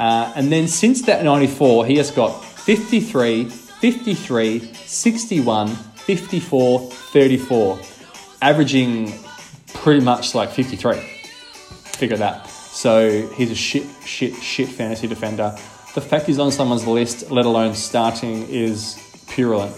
Uh, 0.00 0.32
and 0.34 0.50
then 0.50 0.66
since 0.66 1.02
that 1.02 1.22
94, 1.22 1.84
he 1.84 1.98
has 1.98 2.10
got 2.10 2.30
53, 2.42 3.44
53, 3.44 4.60
61, 4.74 5.68
54, 5.68 6.80
34, 6.80 7.78
averaging 8.40 9.12
pretty 9.74 10.02
much 10.02 10.34
like 10.34 10.50
53. 10.50 10.96
Figure 10.96 12.16
that. 12.16 12.48
So 12.48 13.28
he's 13.34 13.50
a 13.50 13.54
shit, 13.54 13.84
shit, 14.06 14.34
shit 14.36 14.70
fantasy 14.70 15.06
defender. 15.06 15.54
The 15.94 16.00
fact 16.00 16.24
he's 16.26 16.38
on 16.38 16.50
someone's 16.50 16.86
list, 16.86 17.30
let 17.30 17.44
alone 17.44 17.74
starting, 17.74 18.48
is 18.48 18.98
purulent. 19.28 19.76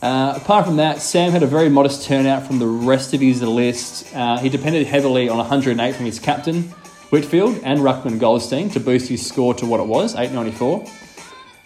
Uh, 0.00 0.32
apart 0.34 0.64
from 0.64 0.76
that, 0.76 1.02
Sam 1.02 1.30
had 1.30 1.42
a 1.42 1.46
very 1.46 1.68
modest 1.68 2.06
turnout 2.06 2.46
from 2.46 2.58
the 2.58 2.66
rest 2.66 3.12
of 3.12 3.20
his 3.20 3.42
list. 3.42 4.16
Uh, 4.16 4.38
he 4.38 4.48
depended 4.48 4.86
heavily 4.86 5.28
on 5.28 5.36
108 5.36 5.94
from 5.94 6.06
his 6.06 6.18
captain, 6.18 6.74
Whitfield, 7.12 7.60
and 7.62 7.80
Ruckman 7.80 8.18
Goldstein 8.18 8.70
to 8.70 8.80
boost 8.80 9.10
his 9.10 9.26
score 9.26 9.52
to 9.56 9.66
what 9.66 9.80
it 9.80 9.86
was, 9.86 10.14
894. 10.14 10.86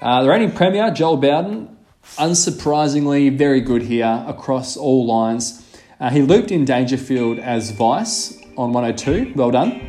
Uh, 0.02 0.22
the 0.24 0.28
reigning 0.28 0.50
Premier, 0.50 0.90
Joel 0.90 1.18
Bowden, 1.18 1.76
unsurprisingly 2.18 3.38
very 3.38 3.61
good 3.61 3.82
here 3.82 4.24
across 4.26 4.76
all 4.76 5.06
lines. 5.06 5.64
Uh, 6.00 6.11
he 6.11 6.20
looped 6.20 6.50
in 6.50 6.64
Dangerfield 6.64 7.38
as 7.38 7.70
vice 7.70 8.37
on 8.56 8.72
102. 8.72 9.35
Well 9.37 9.52
done. 9.52 9.88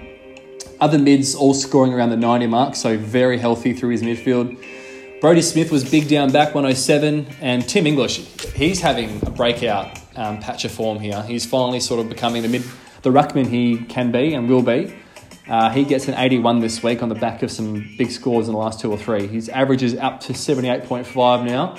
Other 0.79 0.99
mids 0.99 1.33
all 1.33 1.55
scoring 1.55 1.91
around 1.91 2.11
the 2.11 2.17
90 2.17 2.45
mark, 2.45 2.75
so 2.75 2.95
very 2.95 3.39
healthy 3.39 3.73
through 3.73 3.89
his 3.89 4.03
midfield. 4.03 4.63
Brodie 5.21 5.41
Smith 5.41 5.71
was 5.71 5.89
big 5.89 6.07
down 6.07 6.31
back 6.31 6.53
107, 6.53 7.25
and 7.41 7.67
Tim 7.67 7.87
English, 7.87 8.19
he's 8.53 8.81
having 8.81 9.19
a 9.25 9.31
breakout 9.31 9.99
um, 10.15 10.39
patch 10.39 10.65
of 10.65 10.71
form 10.71 10.99
here. 10.99 11.23
He's 11.23 11.47
finally 11.47 11.79
sort 11.79 11.99
of 11.99 12.09
becoming 12.09 12.43
the 12.43 12.47
mid, 12.47 12.63
the 13.01 13.09
ruckman 13.09 13.47
he 13.47 13.79
can 13.85 14.11
be 14.11 14.35
and 14.35 14.47
will 14.47 14.61
be. 14.61 14.93
Uh, 15.49 15.69
he 15.69 15.85
gets 15.85 16.07
an 16.07 16.15
81 16.15 16.59
this 16.59 16.83
week 16.83 17.01
on 17.01 17.09
the 17.09 17.15
back 17.15 17.41
of 17.41 17.51
some 17.51 17.95
big 17.97 18.11
scores 18.11 18.47
in 18.47 18.53
the 18.53 18.59
last 18.59 18.81
two 18.81 18.91
or 18.91 18.97
three. 18.97 19.27
His 19.27 19.47
average 19.49 19.81
is 19.81 19.95
up 19.95 20.19
to 20.21 20.33
78.5 20.33 21.45
now, 21.45 21.77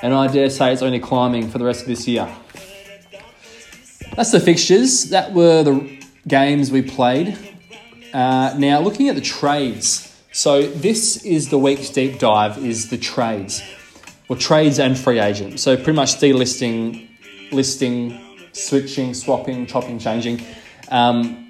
and 0.00 0.14
I 0.14 0.28
dare 0.28 0.48
say 0.48 0.72
it's 0.72 0.82
only 0.82 1.00
climbing 1.00 1.50
for 1.50 1.58
the 1.58 1.64
rest 1.64 1.82
of 1.82 1.88
this 1.88 2.08
year. 2.08 2.34
That's 4.16 4.32
the 4.32 4.40
fixtures. 4.40 5.10
That 5.10 5.32
were 5.32 5.62
the 5.62 6.02
games 6.26 6.70
we 6.70 6.82
played. 6.82 7.38
Uh, 8.12 8.54
now, 8.58 8.80
looking 8.80 9.08
at 9.08 9.14
the 9.14 9.22
trades. 9.22 10.08
So 10.32 10.62
this 10.66 11.24
is 11.24 11.48
the 11.48 11.58
week's 11.58 11.90
deep 11.90 12.18
dive 12.18 12.58
is 12.58 12.88
the 12.88 12.98
trades. 12.98 13.62
Well, 14.28 14.38
trades 14.38 14.78
and 14.78 14.98
free 14.98 15.18
agent. 15.18 15.60
So 15.60 15.76
pretty 15.76 15.92
much 15.92 16.14
delisting, 16.16 17.08
listing, 17.52 18.18
switching, 18.52 19.12
swapping, 19.14 19.66
chopping, 19.66 19.98
changing. 19.98 20.42
Um, 20.90 21.41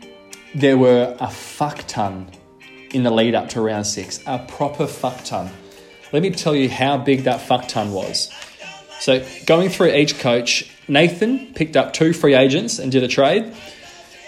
there 0.54 0.76
were 0.76 1.16
a 1.18 1.30
fuck 1.30 1.84
ton 1.86 2.28
in 2.90 3.02
the 3.02 3.10
lead 3.10 3.34
up 3.34 3.48
to 3.50 3.60
round 3.60 3.86
six. 3.86 4.20
A 4.26 4.38
proper 4.38 4.86
fuck 4.86 5.24
ton. 5.24 5.50
Let 6.12 6.22
me 6.22 6.30
tell 6.30 6.54
you 6.54 6.68
how 6.68 6.98
big 6.98 7.24
that 7.24 7.40
fuck 7.40 7.68
ton 7.68 7.92
was. 7.92 8.30
So 9.00 9.24
going 9.46 9.70
through 9.70 9.94
each 9.94 10.18
coach, 10.18 10.70
Nathan 10.86 11.54
picked 11.54 11.76
up 11.76 11.92
two 11.92 12.12
free 12.12 12.34
agents 12.34 12.78
and 12.78 12.92
did 12.92 13.02
a 13.02 13.08
trade. 13.08 13.54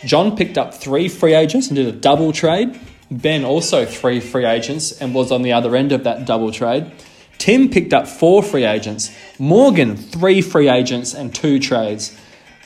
John 0.04 0.37
picked 0.37 0.58
up 0.58 0.74
three 0.74 1.08
free 1.08 1.34
agents 1.34 1.68
and 1.68 1.76
did 1.76 1.87
a 1.87 1.92
double 1.92 2.32
trade. 2.32 2.78
Ben 3.10 3.44
also 3.44 3.84
three 3.84 4.20
free 4.20 4.44
agents 4.44 4.92
and 4.92 5.14
was 5.14 5.30
on 5.30 5.42
the 5.42 5.52
other 5.52 5.76
end 5.76 5.92
of 5.92 6.04
that 6.04 6.26
double 6.26 6.50
trade. 6.50 6.90
Tim 7.38 7.68
picked 7.68 7.92
up 7.92 8.08
four 8.08 8.42
free 8.42 8.64
agents. 8.64 9.14
Morgan, 9.38 9.96
three 9.96 10.40
free 10.40 10.68
agents 10.68 11.14
and 11.14 11.34
two 11.34 11.58
trades. 11.58 12.16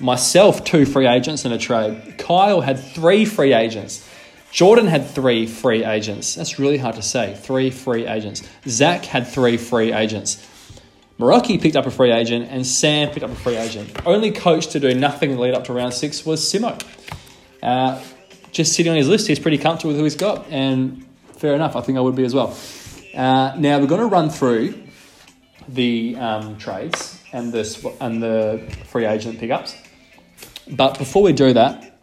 Myself, 0.00 0.64
two 0.64 0.86
free 0.86 1.06
agents 1.06 1.44
in 1.44 1.52
a 1.52 1.58
trade. 1.58 2.16
Kyle 2.18 2.60
had 2.60 2.78
three 2.78 3.24
free 3.24 3.52
agents. 3.52 4.08
Jordan 4.50 4.86
had 4.86 5.06
three 5.06 5.46
free 5.46 5.84
agents. 5.84 6.34
That's 6.34 6.58
really 6.58 6.78
hard 6.78 6.94
to 6.96 7.02
say. 7.02 7.34
Three 7.34 7.70
free 7.70 8.06
agents. 8.06 8.42
Zach 8.66 9.04
had 9.04 9.26
three 9.26 9.56
free 9.56 9.92
agents. 9.92 10.44
Meraki 11.18 11.60
picked 11.60 11.74
up 11.74 11.84
a 11.84 11.90
free 11.90 12.12
agent 12.12 12.48
and 12.50 12.64
Sam 12.64 13.10
picked 13.10 13.24
up 13.24 13.30
a 13.30 13.34
free 13.34 13.56
agent. 13.56 13.90
Only 14.06 14.30
coach 14.30 14.68
to 14.68 14.80
do 14.80 14.94
nothing 14.94 15.32
in 15.32 15.38
lead 15.38 15.54
up 15.54 15.64
to 15.64 15.72
round 15.72 15.92
six 15.92 16.24
was 16.24 16.40
Simo. 16.40 16.80
Uh, 17.62 18.00
just 18.52 18.72
sitting 18.72 18.90
on 18.90 18.96
his 18.96 19.08
list, 19.08 19.26
he's 19.26 19.40
pretty 19.40 19.58
comfortable 19.58 19.90
with 19.90 19.98
who 19.98 20.04
he's 20.04 20.14
got, 20.14 20.46
and 20.48 21.04
fair 21.36 21.54
enough. 21.54 21.74
I 21.76 21.80
think 21.80 21.98
I 21.98 22.00
would 22.00 22.14
be 22.14 22.24
as 22.24 22.34
well. 22.34 22.56
Uh, 23.14 23.54
now 23.58 23.78
we're 23.80 23.86
going 23.86 24.00
to 24.00 24.06
run 24.06 24.30
through 24.30 24.80
the 25.68 26.16
um, 26.16 26.56
trades 26.56 27.20
and 27.32 27.52
the 27.52 27.96
and 28.00 28.22
the 28.22 28.74
free 28.86 29.04
agent 29.04 29.38
pickups. 29.38 29.76
But 30.70 30.98
before 30.98 31.22
we 31.22 31.32
do 31.32 31.52
that, 31.52 31.94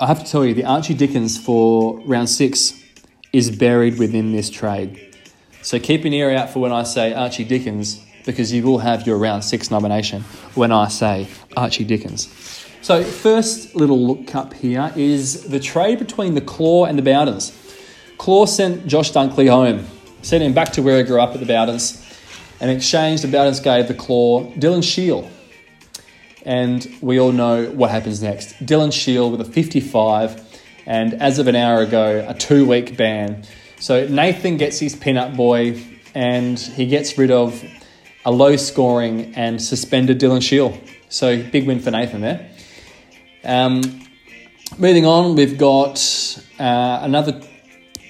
I 0.00 0.06
have 0.06 0.24
to 0.24 0.30
tell 0.30 0.44
you 0.44 0.54
the 0.54 0.64
Archie 0.64 0.94
Dickens 0.94 1.38
for 1.38 2.00
round 2.00 2.28
six 2.28 2.74
is 3.32 3.50
buried 3.50 3.98
within 3.98 4.32
this 4.32 4.50
trade. 4.50 5.14
So 5.62 5.78
keep 5.78 6.04
an 6.04 6.12
ear 6.12 6.30
out 6.30 6.50
for 6.50 6.60
when 6.60 6.72
I 6.72 6.82
say 6.82 7.12
Archie 7.12 7.44
Dickens 7.44 8.02
because 8.24 8.52
you 8.52 8.62
will 8.62 8.78
have 8.78 9.06
your 9.06 9.18
round 9.18 9.44
six 9.44 9.70
nomination 9.70 10.22
when 10.54 10.72
I 10.72 10.88
say 10.88 11.28
Archie 11.56 11.84
Dickens. 11.84 12.28
So, 12.82 13.04
first 13.04 13.74
little 13.74 14.06
look 14.06 14.34
up 14.34 14.54
here 14.54 14.90
is 14.96 15.44
the 15.44 15.60
trade 15.60 15.98
between 15.98 16.34
the 16.34 16.40
Claw 16.40 16.86
and 16.86 16.98
the 16.98 17.02
Bowdens. 17.02 17.52
Claw 18.16 18.46
sent 18.46 18.86
Josh 18.86 19.12
Dunkley 19.12 19.50
home, 19.50 19.86
sent 20.22 20.42
him 20.42 20.54
back 20.54 20.72
to 20.72 20.82
where 20.82 20.96
he 20.96 21.04
grew 21.04 21.20
up 21.20 21.34
at 21.34 21.40
the 21.40 21.46
Bowdens. 21.46 22.02
In 22.58 22.70
exchange, 22.70 23.20
the 23.20 23.28
Bowdens 23.28 23.62
gave 23.62 23.86
the 23.86 23.94
Claw 23.94 24.50
Dylan 24.52 24.82
Shiel. 24.82 25.28
And 26.44 26.86
we 27.00 27.20
all 27.20 27.32
know 27.32 27.66
what 27.66 27.90
happens 27.90 28.22
next. 28.22 28.54
Dylan 28.64 28.92
Shiel 28.92 29.30
with 29.30 29.40
a 29.40 29.44
55, 29.44 30.60
and 30.86 31.14
as 31.14 31.38
of 31.38 31.46
an 31.48 31.56
hour 31.56 31.82
ago, 31.82 32.24
a 32.26 32.34
two 32.34 32.66
week 32.66 32.96
ban. 32.96 33.44
So 33.78 34.06
Nathan 34.08 34.56
gets 34.56 34.78
his 34.78 34.94
pin-up 34.94 35.36
boy, 35.36 35.82
and 36.14 36.58
he 36.58 36.86
gets 36.86 37.16
rid 37.18 37.30
of 37.30 37.62
a 38.24 38.30
low 38.30 38.56
scoring 38.56 39.34
and 39.34 39.60
suspended 39.60 40.20
Dylan 40.20 40.42
Shiel. 40.42 40.78
So 41.08 41.42
big 41.42 41.66
win 41.66 41.80
for 41.80 41.90
Nathan 41.90 42.20
there. 42.20 42.50
Um, 43.44 43.82
moving 44.78 45.06
on, 45.06 45.34
we've 45.34 45.58
got 45.58 45.98
uh, 46.58 47.00
another 47.02 47.40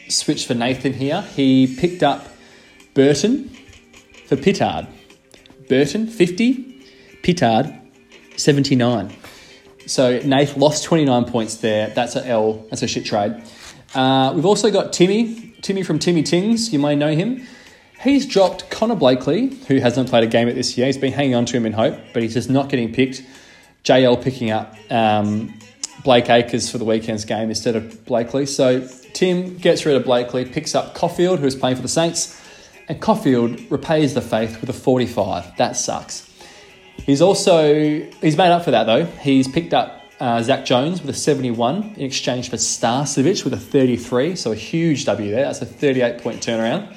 switch 0.08 0.46
for 0.46 0.54
Nathan 0.54 0.92
here. 0.92 1.22
He 1.22 1.76
picked 1.78 2.02
up 2.02 2.26
Burton 2.94 3.48
for 4.26 4.36
Pittard. 4.36 4.88
Burton, 5.68 6.08
50, 6.08 6.84
Pittard, 7.22 7.79
79. 8.42 9.14
So 9.86 10.20
Nath 10.20 10.56
lost 10.56 10.84
29 10.84 11.24
points 11.24 11.56
there. 11.56 11.88
That's 11.88 12.16
a 12.16 12.26
L. 12.26 12.64
That's 12.70 12.82
a 12.82 12.86
shit 12.86 13.04
trade. 13.04 13.42
Uh, 13.94 14.32
we've 14.34 14.46
also 14.46 14.70
got 14.70 14.92
Timmy, 14.92 15.54
Timmy 15.62 15.82
from 15.82 15.98
Timmy 15.98 16.22
Tings. 16.22 16.72
You 16.72 16.78
may 16.78 16.94
know 16.94 17.14
him. 17.14 17.46
He's 18.00 18.24
dropped 18.24 18.70
Connor 18.70 18.94
Blakely, 18.94 19.48
who 19.66 19.78
hasn't 19.78 20.08
played 20.08 20.24
a 20.24 20.26
game 20.26 20.48
at 20.48 20.54
this 20.54 20.78
year. 20.78 20.86
He's 20.86 20.96
been 20.96 21.12
hanging 21.12 21.34
on 21.34 21.44
to 21.46 21.56
him 21.56 21.66
in 21.66 21.72
hope, 21.72 21.98
but 22.14 22.22
he's 22.22 22.34
just 22.34 22.48
not 22.48 22.68
getting 22.68 22.94
picked. 22.94 23.22
JL 23.84 24.22
picking 24.22 24.50
up 24.50 24.74
um, 24.90 25.52
Blake 26.04 26.30
Acres 26.30 26.70
for 26.70 26.78
the 26.78 26.84
weekend's 26.84 27.24
game 27.24 27.48
instead 27.48 27.76
of 27.76 28.04
Blakely. 28.06 28.46
So 28.46 28.86
Tim 29.12 29.58
gets 29.58 29.84
rid 29.84 29.96
of 29.96 30.04
Blakely, 30.04 30.44
picks 30.44 30.74
up 30.74 30.94
Coffield, 30.94 31.40
who's 31.40 31.56
playing 31.56 31.76
for 31.76 31.82
the 31.82 31.88
Saints, 31.88 32.40
and 32.88 33.00
Coffield 33.00 33.60
repays 33.70 34.14
the 34.14 34.22
faith 34.22 34.60
with 34.60 34.70
a 34.70 34.74
45. 34.74 35.56
That 35.56 35.76
sucks. 35.76 36.29
He's 37.06 37.22
also 37.22 37.74
he's 37.74 38.36
made 38.36 38.50
up 38.50 38.64
for 38.64 38.70
that 38.70 38.84
though. 38.84 39.04
He's 39.04 39.48
picked 39.48 39.74
up 39.74 40.00
uh, 40.20 40.42
Zach 40.42 40.64
Jones 40.64 41.00
with 41.00 41.10
a 41.10 41.18
71 41.18 41.94
in 41.96 42.02
exchange 42.02 42.50
for 42.50 42.56
Starcevic 42.56 43.42
with 43.44 43.54
a 43.54 43.58
33. 43.58 44.36
So 44.36 44.52
a 44.52 44.54
huge 44.54 45.06
W 45.06 45.30
there. 45.30 45.44
That's 45.44 45.62
a 45.62 45.66
38 45.66 46.22
point 46.22 46.40
turnaround. 46.40 46.96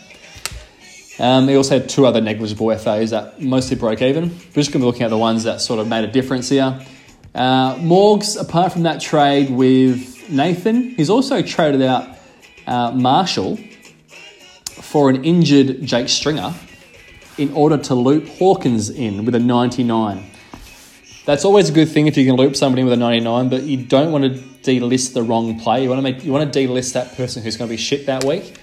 Um, 1.19 1.47
he 1.47 1.55
also 1.55 1.79
had 1.79 1.89
two 1.89 2.05
other 2.05 2.21
negligible 2.21 2.75
FAs 2.75 3.11
that 3.11 3.39
mostly 3.39 3.77
broke 3.77 4.01
even. 4.01 4.29
We're 4.29 4.61
just 4.61 4.71
going 4.71 4.71
to 4.71 4.79
be 4.79 4.85
looking 4.85 5.03
at 5.03 5.09
the 5.09 5.17
ones 5.17 5.43
that 5.43 5.61
sort 5.61 5.79
of 5.79 5.87
made 5.87 6.03
a 6.03 6.11
difference 6.11 6.49
here. 6.49 6.79
Uh, 7.35 7.75
Morgs, 7.75 8.39
apart 8.39 8.73
from 8.73 8.83
that 8.83 8.99
trade 8.99 9.49
with 9.51 10.29
Nathan, 10.29 10.89
he's 10.91 11.09
also 11.09 11.41
traded 11.41 11.83
out 11.83 12.17
uh, 12.65 12.91
Marshall 12.91 13.57
for 14.81 15.09
an 15.09 15.23
injured 15.23 15.83
Jake 15.83 16.09
Stringer 16.09 16.53
in 17.37 17.53
order 17.53 17.77
to 17.77 17.95
loop 17.95 18.27
Hawkins 18.27 18.89
in 18.89 19.25
with 19.25 19.35
a 19.35 19.39
99. 19.39 20.31
That's 21.25 21.45
always 21.45 21.69
a 21.69 21.71
good 21.71 21.87
thing 21.87 22.07
if 22.07 22.17
you 22.17 22.25
can 22.25 22.35
loop 22.35 22.55
somebody 22.55 22.83
with 22.83 22.93
a 22.93 22.97
99, 22.97 23.49
but 23.49 23.63
you 23.63 23.77
don't 23.77 24.11
want 24.11 24.25
to 24.25 24.41
delist 24.63 25.13
the 25.13 25.23
wrong 25.23 25.59
play. 25.59 25.83
You 25.83 25.89
want 25.89 25.99
to 25.99 26.03
make 26.03 26.23
you 26.23 26.31
want 26.31 26.51
to 26.51 26.59
delist 26.59 26.93
that 26.93 27.15
person 27.15 27.43
who's 27.43 27.55
going 27.55 27.69
to 27.69 27.73
be 27.73 27.81
shit 27.81 28.05
that 28.07 28.23
week. 28.23 28.57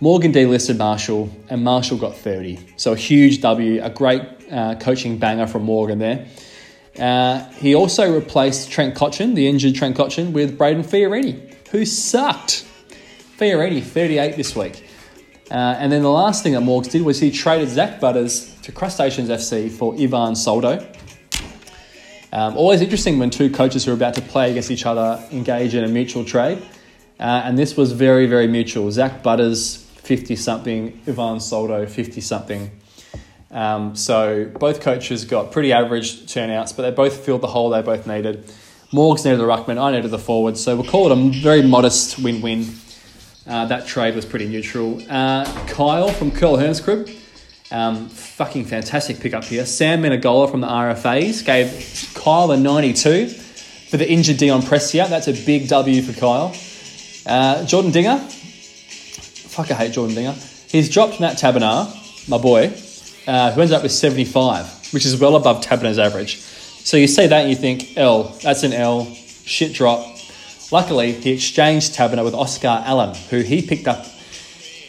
Morgan 0.00 0.32
delisted 0.32 0.78
Marshall, 0.78 1.30
and 1.48 1.62
Marshall 1.62 1.96
got 1.96 2.16
30. 2.16 2.58
So 2.76 2.92
a 2.92 2.96
huge 2.96 3.40
W, 3.40 3.82
a 3.82 3.88
great 3.88 4.22
uh, 4.50 4.74
coaching 4.74 5.16
banger 5.16 5.46
from 5.46 5.62
Morgan 5.62 6.00
there. 6.00 6.26
Uh, 6.98 7.48
he 7.52 7.74
also 7.74 8.12
replaced 8.12 8.70
Trent 8.70 8.94
Cotchin, 8.94 9.34
the 9.34 9.46
injured 9.46 9.74
Trent 9.74 9.96
Cotchin, 9.96 10.32
with 10.32 10.58
Brayden 10.58 10.84
Fiorini, 10.84 11.54
who 11.68 11.84
sucked. 11.84 12.66
Fiorini, 13.38 13.82
38 13.82 14.36
this 14.36 14.54
week. 14.54 14.86
Uh, 15.52 15.76
and 15.78 15.92
then 15.92 16.00
the 16.00 16.10
last 16.10 16.42
thing 16.42 16.54
that 16.54 16.62
Morgs 16.62 16.90
did 16.90 17.02
was 17.02 17.20
he 17.20 17.30
traded 17.30 17.68
Zach 17.68 18.00
Butters 18.00 18.54
to 18.62 18.72
Crustaceans 18.72 19.28
FC 19.28 19.70
for 19.70 19.94
Ivan 20.00 20.34
Soldo. 20.34 20.90
Um, 22.32 22.56
always 22.56 22.80
interesting 22.80 23.18
when 23.18 23.28
two 23.28 23.50
coaches 23.50 23.84
who 23.84 23.90
are 23.90 23.94
about 23.94 24.14
to 24.14 24.22
play 24.22 24.50
against 24.50 24.70
each 24.70 24.86
other 24.86 25.22
engage 25.30 25.74
in 25.74 25.84
a 25.84 25.88
mutual 25.88 26.24
trade. 26.24 26.62
Uh, 27.20 27.42
and 27.44 27.58
this 27.58 27.76
was 27.76 27.92
very, 27.92 28.24
very 28.24 28.46
mutual. 28.46 28.90
Zach 28.90 29.22
Butters, 29.22 29.84
50 29.96 30.36
something, 30.36 30.98
Ivan 31.06 31.38
Soldo, 31.38 31.84
50 31.84 32.22
something. 32.22 32.70
Um, 33.50 33.94
so 33.94 34.50
both 34.58 34.80
coaches 34.80 35.26
got 35.26 35.52
pretty 35.52 35.74
average 35.74 36.32
turnouts, 36.32 36.72
but 36.72 36.84
they 36.84 36.90
both 36.92 37.26
filled 37.26 37.42
the 37.42 37.48
hole 37.48 37.68
they 37.68 37.82
both 37.82 38.06
needed. 38.06 38.46
Morgs 38.90 39.26
needed 39.26 39.38
the 39.38 39.44
ruckman, 39.44 39.76
I 39.76 39.92
needed 39.92 40.10
the 40.10 40.18
forward. 40.18 40.56
So 40.56 40.76
we'll 40.76 40.90
call 40.90 41.12
it 41.12 41.18
a 41.18 41.40
very 41.42 41.60
modest 41.60 42.18
win 42.18 42.40
win. 42.40 42.64
Uh, 43.46 43.66
that 43.66 43.86
trade 43.86 44.14
was 44.14 44.24
pretty 44.24 44.48
neutral. 44.48 45.02
Uh, 45.10 45.44
Kyle 45.66 46.08
from 46.08 46.30
Curl 46.30 46.56
Hernskrib, 46.56 47.18
um, 47.72 48.08
fucking 48.08 48.64
fantastic 48.66 49.18
pickup 49.18 49.44
here. 49.44 49.66
Sam 49.66 50.02
Menegola 50.02 50.50
from 50.50 50.60
the 50.60 50.68
RFAs 50.68 51.44
gave 51.44 52.12
Kyle 52.14 52.52
a 52.52 52.56
92 52.56 53.28
for 53.28 53.96
the 53.96 54.10
injured 54.10 54.36
Dion 54.36 54.62
Prestia. 54.62 55.08
That's 55.08 55.28
a 55.28 55.32
big 55.32 55.68
W 55.68 56.02
for 56.02 56.18
Kyle. 56.18 56.54
Uh, 57.26 57.64
Jordan 57.66 57.90
Dinger, 57.90 58.18
fuck, 58.18 59.70
I 59.70 59.74
hate 59.74 59.92
Jordan 59.92 60.14
Dinger. 60.14 60.34
He's 60.68 60.88
dropped 60.88 61.20
Matt 61.20 61.36
Taberner, 61.36 61.88
my 62.28 62.38
boy, 62.38 62.72
uh, 63.26 63.52
who 63.52 63.60
ends 63.60 63.72
up 63.72 63.82
with 63.82 63.92
75, 63.92 64.92
which 64.92 65.04
is 65.04 65.20
well 65.20 65.36
above 65.36 65.64
Taberner's 65.64 65.98
average. 65.98 66.38
So 66.38 66.96
you 66.96 67.06
see 67.06 67.26
that 67.26 67.42
and 67.42 67.50
you 67.50 67.56
think, 67.56 67.96
L, 67.96 68.24
that's 68.42 68.62
an 68.62 68.72
L, 68.72 69.04
shit 69.44 69.72
drop. 69.72 70.11
Luckily, 70.72 71.12
he 71.12 71.32
exchanged 71.32 71.94
Taberner 71.94 72.24
with 72.24 72.34
Oscar 72.34 72.82
Allen, 72.86 73.14
who 73.28 73.40
he 73.40 73.60
picked 73.60 73.86
up 73.86 74.06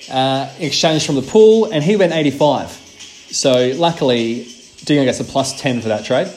uh, 0.10 0.50
exchanged 0.58 1.06
from 1.06 1.16
the 1.16 1.22
pool, 1.22 1.66
and 1.66 1.84
he 1.84 1.98
went 1.98 2.14
85. 2.14 2.70
So 2.70 3.74
luckily, 3.76 4.48
Dinger 4.86 5.04
gets 5.04 5.20
a 5.20 5.26
plus 5.26 5.60
10 5.60 5.82
for 5.82 5.90
that 5.90 6.06
trade. 6.06 6.32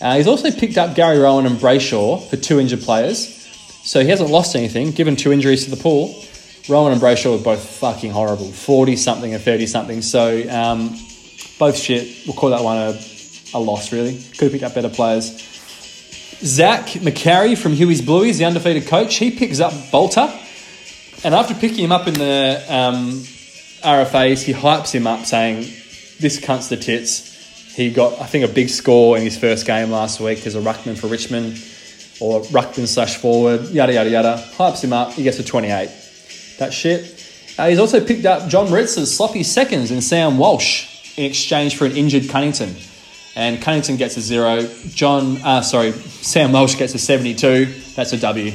Uh, 0.00 0.16
he's 0.16 0.26
also 0.26 0.50
picked 0.50 0.78
up 0.78 0.94
Gary 0.94 1.18
Rohan 1.18 1.44
and 1.44 1.56
Brayshaw 1.56 2.26
for 2.30 2.36
two 2.36 2.58
injured 2.58 2.80
players. 2.80 3.36
So 3.84 4.00
he 4.00 4.08
hasn't 4.08 4.30
lost 4.30 4.56
anything, 4.56 4.92
given 4.92 5.14
two 5.14 5.30
injuries 5.30 5.64
to 5.64 5.70
the 5.70 5.76
pool. 5.76 6.24
Rohan 6.66 6.92
and 6.92 7.00
Brayshaw 7.00 7.36
were 7.36 7.44
both 7.44 7.62
fucking 7.62 8.12
horrible 8.12 8.50
40 8.50 8.96
something 8.96 9.34
and 9.34 9.42
30 9.42 9.66
something. 9.66 10.00
So 10.00 10.48
um, 10.48 10.96
both 11.58 11.76
shit. 11.76 12.26
We'll 12.26 12.36
call 12.36 12.50
that 12.50 12.62
one 12.62 12.78
a, 12.78 12.98
a 13.52 13.58
loss, 13.58 13.92
really. 13.92 14.18
Could 14.38 14.44
have 14.44 14.52
picked 14.52 14.64
up 14.64 14.74
better 14.74 14.88
players. 14.88 15.49
Zach 16.42 16.86
McCarry 16.86 17.56
from 17.56 17.72
Huey's 17.72 18.02
Blueies, 18.02 18.38
the 18.38 18.44
undefeated 18.44 18.86
coach, 18.86 19.16
he 19.16 19.30
picks 19.30 19.60
up 19.60 19.72
Balta. 19.90 20.32
And 21.22 21.34
after 21.34 21.54
picking 21.54 21.84
him 21.84 21.92
up 21.92 22.06
in 22.06 22.14
the 22.14 22.64
um, 22.68 23.10
RFAs, 23.82 24.42
he 24.42 24.52
hypes 24.52 24.92
him 24.92 25.06
up 25.06 25.26
saying, 25.26 25.70
This 26.18 26.40
cunt's 26.40 26.68
the 26.68 26.76
tits. 26.76 27.74
He 27.74 27.90
got, 27.90 28.20
I 28.20 28.26
think, 28.26 28.44
a 28.44 28.52
big 28.52 28.68
score 28.68 29.16
in 29.16 29.22
his 29.22 29.38
first 29.38 29.66
game 29.66 29.90
last 29.90 30.20
week 30.20 30.46
as 30.46 30.54
a 30.54 30.60
ruckman 30.60 30.98
for 30.98 31.06
Richmond 31.08 31.52
or 32.20 32.40
ruckman 32.52 32.86
slash 32.86 33.16
forward, 33.16 33.68
yada, 33.68 33.92
yada, 33.92 34.10
yada. 34.10 34.44
Hypes 34.56 34.82
him 34.82 34.92
up, 34.92 35.12
he 35.12 35.22
gets 35.22 35.38
a 35.38 35.44
28 35.44 35.90
that 36.60 36.72
shit. 36.72 37.26
Uh, 37.58 37.68
he's 37.68 37.80
also 37.80 38.04
picked 38.04 38.24
up 38.24 38.48
John 38.48 38.70
Ritz's 38.70 39.14
sloppy 39.14 39.42
seconds 39.42 39.90
and 39.90 40.02
Sam 40.04 40.38
Walsh 40.38 41.18
in 41.18 41.24
exchange 41.24 41.76
for 41.76 41.84
an 41.86 41.92
injured 41.92 42.28
Cunnington. 42.28 42.76
And 43.36 43.62
Cunnington 43.62 43.96
gets 43.96 44.16
a 44.16 44.20
zero. 44.20 44.68
John, 44.88 45.36
uh, 45.42 45.62
sorry, 45.62 45.92
Sam 45.92 46.52
Walsh 46.52 46.76
gets 46.76 46.94
a 46.94 46.98
72. 46.98 47.66
That's 47.94 48.12
a 48.12 48.18
W. 48.18 48.52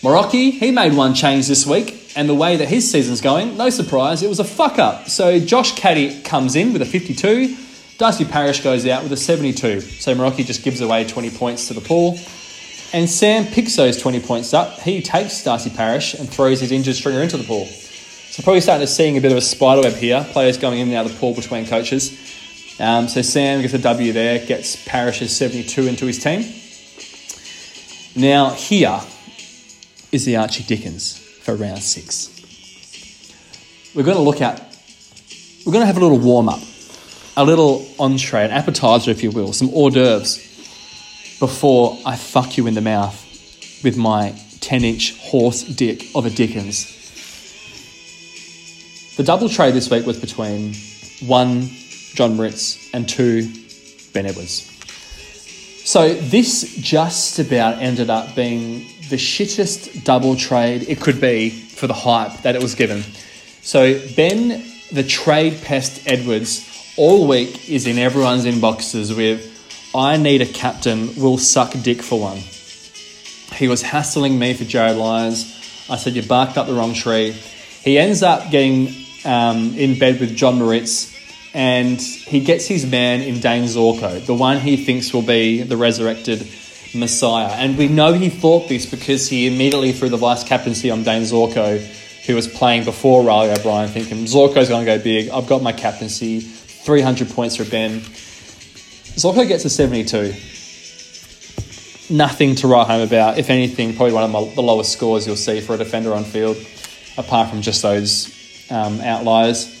Morocci, 0.00 0.52
he 0.52 0.70
made 0.70 0.94
one 0.94 1.12
change 1.12 1.48
this 1.48 1.66
week, 1.66 2.12
and 2.14 2.28
the 2.28 2.34
way 2.34 2.56
that 2.56 2.68
his 2.68 2.88
season's 2.88 3.20
going, 3.20 3.56
no 3.56 3.68
surprise, 3.68 4.22
it 4.22 4.28
was 4.28 4.38
a 4.38 4.44
fuck 4.44 4.78
up. 4.78 5.08
So 5.08 5.40
Josh 5.40 5.74
Caddy 5.74 6.22
comes 6.22 6.54
in 6.54 6.72
with 6.72 6.82
a 6.82 6.86
52, 6.86 7.56
Darcy 7.98 8.24
Parish 8.24 8.60
goes 8.60 8.86
out 8.86 9.02
with 9.02 9.10
a 9.10 9.16
72. 9.16 9.80
So 9.80 10.14
Morocci 10.14 10.46
just 10.46 10.62
gives 10.62 10.80
away 10.80 11.04
20 11.04 11.30
points 11.30 11.66
to 11.66 11.74
the 11.74 11.80
pool. 11.80 12.16
And 12.92 13.10
Sam 13.10 13.44
picks 13.44 13.74
those 13.74 14.00
20 14.00 14.20
points 14.20 14.54
up. 14.54 14.78
He 14.78 15.02
takes 15.02 15.42
Darcy 15.42 15.70
Parish 15.70 16.14
and 16.14 16.28
throws 16.28 16.60
his 16.60 16.70
injured 16.70 16.94
stringer 16.94 17.22
into 17.22 17.36
the 17.36 17.42
pool. 17.42 17.66
So 17.66 18.44
probably 18.44 18.60
starting 18.60 18.86
to 18.86 18.92
seeing 18.92 19.18
a 19.18 19.20
bit 19.20 19.32
of 19.32 19.38
a 19.38 19.42
spiderweb 19.42 19.94
here. 19.94 20.24
Players 20.30 20.56
going 20.56 20.78
in 20.78 20.86
and 20.88 20.96
out 20.96 21.06
of 21.06 21.12
the 21.12 21.18
pool 21.18 21.34
between 21.34 21.66
coaches. 21.66 22.37
Um, 22.80 23.08
so 23.08 23.22
Sam 23.22 23.60
gets 23.62 23.74
a 23.74 23.78
W 23.78 24.12
there, 24.12 24.44
gets 24.46 24.76
Parish's 24.84 25.36
72 25.36 25.86
into 25.86 26.06
his 26.06 26.22
team. 26.22 26.44
Now 28.14 28.50
here 28.50 29.00
is 30.12 30.24
the 30.24 30.36
Archie 30.36 30.64
Dickens 30.64 31.18
for 31.18 31.56
round 31.56 31.82
six. 31.82 32.34
We're 33.94 34.04
going 34.04 34.16
to 34.16 34.22
look 34.22 34.40
at, 34.40 34.60
we're 35.66 35.72
going 35.72 35.82
to 35.82 35.86
have 35.86 35.96
a 35.96 36.00
little 36.00 36.18
warm 36.18 36.48
up, 36.48 36.60
a 37.36 37.44
little 37.44 37.86
entree, 37.98 38.44
an 38.44 38.50
appetizer, 38.50 39.10
if 39.10 39.22
you 39.22 39.30
will, 39.30 39.52
some 39.52 39.70
hors 39.70 39.90
d'oeuvres 39.90 40.38
before 41.40 41.98
I 42.04 42.16
fuck 42.16 42.56
you 42.56 42.66
in 42.66 42.74
the 42.74 42.80
mouth 42.80 43.24
with 43.82 43.96
my 43.96 44.34
10 44.60 44.84
inch 44.84 45.18
horse 45.18 45.62
dick 45.62 46.04
of 46.14 46.26
a 46.26 46.30
Dickens. 46.30 46.94
The 49.16 49.24
double 49.24 49.48
trade 49.48 49.74
this 49.74 49.90
week 49.90 50.06
was 50.06 50.18
between 50.18 50.74
one, 51.26 51.70
John 52.18 52.36
Moritz, 52.36 52.92
and 52.92 53.08
two, 53.08 53.48
Ben 54.12 54.26
Edwards. 54.26 54.64
So 55.84 56.14
this 56.14 56.74
just 56.78 57.38
about 57.38 57.80
ended 57.80 58.10
up 58.10 58.34
being 58.34 58.80
the 59.08 59.14
shittest 59.14 60.02
double 60.02 60.34
trade 60.34 60.84
it 60.88 61.00
could 61.00 61.20
be 61.20 61.50
for 61.50 61.86
the 61.86 61.94
hype 61.94 62.42
that 62.42 62.56
it 62.56 62.60
was 62.60 62.74
given. 62.74 63.04
So 63.62 64.04
Ben, 64.16 64.64
the 64.90 65.04
trade 65.04 65.60
pest 65.62 66.08
Edwards, 66.08 66.94
all 66.96 67.28
week 67.28 67.70
is 67.70 67.86
in 67.86 67.98
everyone's 67.98 68.46
inboxes 68.46 69.16
with 69.16 69.54
I 69.94 70.16
need 70.16 70.42
a 70.42 70.46
captain, 70.46 71.10
we'll 71.14 71.38
suck 71.38 71.72
dick 71.84 72.02
for 72.02 72.18
one. 72.18 72.38
He 73.56 73.68
was 73.68 73.80
hassling 73.80 74.36
me 74.40 74.54
for 74.54 74.64
Jarryd 74.64 74.98
Lyons. 74.98 75.86
I 75.88 75.94
said, 75.94 76.16
You 76.16 76.24
barked 76.24 76.58
up 76.58 76.66
the 76.66 76.74
wrong 76.74 76.94
tree. 76.94 77.30
He 77.30 77.96
ends 77.96 78.24
up 78.24 78.50
getting 78.50 78.92
um, 79.24 79.76
in 79.76 79.96
bed 80.00 80.18
with 80.18 80.34
John 80.34 80.58
Moritz 80.58 81.16
and 81.58 82.00
he 82.00 82.38
gets 82.38 82.68
his 82.68 82.86
man 82.86 83.20
in 83.20 83.40
Dane 83.40 83.64
Zorko, 83.64 84.24
the 84.24 84.32
one 84.32 84.60
he 84.60 84.76
thinks 84.76 85.12
will 85.12 85.22
be 85.22 85.64
the 85.64 85.76
resurrected 85.76 86.46
Messiah. 86.94 87.48
And 87.48 87.76
we 87.76 87.88
know 87.88 88.12
he 88.12 88.30
thought 88.30 88.68
this 88.68 88.86
because 88.86 89.28
he 89.28 89.48
immediately 89.48 89.90
threw 89.90 90.08
the 90.08 90.16
vice 90.16 90.44
captaincy 90.44 90.88
on 90.88 91.02
Dane 91.02 91.24
Zorko, 91.24 91.80
who 92.26 92.36
was 92.36 92.46
playing 92.46 92.84
before 92.84 93.24
Reilly 93.24 93.50
O'Brien, 93.50 93.88
thinking 93.88 94.18
Zorko's 94.18 94.68
going 94.68 94.86
to 94.86 94.98
go 94.98 95.02
big. 95.02 95.30
I've 95.30 95.48
got 95.48 95.60
my 95.60 95.72
captaincy, 95.72 96.38
300 96.38 97.28
points 97.30 97.56
for 97.56 97.64
Ben. 97.64 98.02
Zorko 99.18 99.48
gets 99.48 99.64
a 99.64 99.70
72. 99.70 100.34
Nothing 102.14 102.54
to 102.54 102.68
write 102.68 102.86
home 102.86 103.00
about. 103.00 103.36
If 103.36 103.50
anything, 103.50 103.96
probably 103.96 104.14
one 104.14 104.22
of 104.22 104.30
my, 104.30 104.48
the 104.54 104.62
lowest 104.62 104.92
scores 104.92 105.26
you'll 105.26 105.34
see 105.34 105.60
for 105.60 105.74
a 105.74 105.76
defender 105.76 106.14
on 106.14 106.22
field, 106.22 106.56
apart 107.16 107.50
from 107.50 107.62
just 107.62 107.82
those 107.82 108.70
um, 108.70 109.00
outliers. 109.00 109.74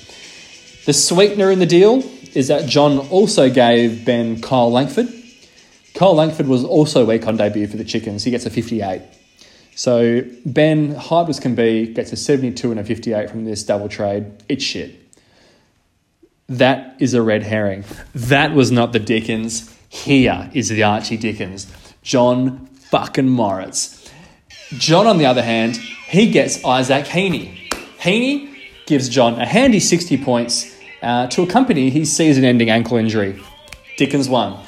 The 0.88 0.94
sweetener 0.94 1.50
in 1.50 1.58
the 1.58 1.66
deal 1.66 2.02
is 2.32 2.48
that 2.48 2.66
John 2.66 2.96
also 3.10 3.50
gave 3.50 4.06
Ben 4.06 4.40
Kyle 4.40 4.72
Langford. 4.72 5.06
Kyle 5.92 6.14
Langford 6.14 6.46
was 6.46 6.64
also 6.64 7.04
weak 7.04 7.26
on 7.26 7.36
debut 7.36 7.66
for 7.66 7.76
the 7.76 7.84
Chickens. 7.84 8.24
He 8.24 8.30
gets 8.30 8.46
a 8.46 8.50
58. 8.50 9.02
So 9.74 10.22
Ben, 10.46 10.94
hard 10.94 11.28
as 11.28 11.40
can 11.40 11.54
be, 11.54 11.92
gets 11.92 12.10
a 12.14 12.16
72 12.16 12.70
and 12.70 12.80
a 12.80 12.84
58 12.84 13.28
from 13.28 13.44
this 13.44 13.64
double 13.64 13.90
trade. 13.90 14.32
It's 14.48 14.64
shit. 14.64 14.94
That 16.48 16.96
is 16.98 17.12
a 17.12 17.20
red 17.20 17.42
herring. 17.42 17.84
That 18.14 18.54
was 18.54 18.72
not 18.72 18.94
the 18.94 18.98
Dickens. 18.98 19.70
Here 19.90 20.50
is 20.54 20.70
the 20.70 20.84
Archie 20.84 21.18
Dickens. 21.18 21.70
John 22.00 22.64
fucking 22.90 23.28
Moritz. 23.28 24.10
John, 24.78 25.06
on 25.06 25.18
the 25.18 25.26
other 25.26 25.42
hand, 25.42 25.76
he 25.76 26.30
gets 26.30 26.64
Isaac 26.64 27.04
Heaney. 27.04 27.68
Heaney 27.98 28.56
gives 28.86 29.10
John 29.10 29.38
a 29.38 29.44
handy 29.44 29.80
60 29.80 30.16
points 30.24 30.77
uh, 31.02 31.26
to 31.28 31.42
accompany 31.42 31.90
his 31.90 32.14
season 32.14 32.44
ending 32.44 32.70
ankle 32.70 32.96
injury. 32.96 33.40
Dickens 33.96 34.28
won. 34.28 34.62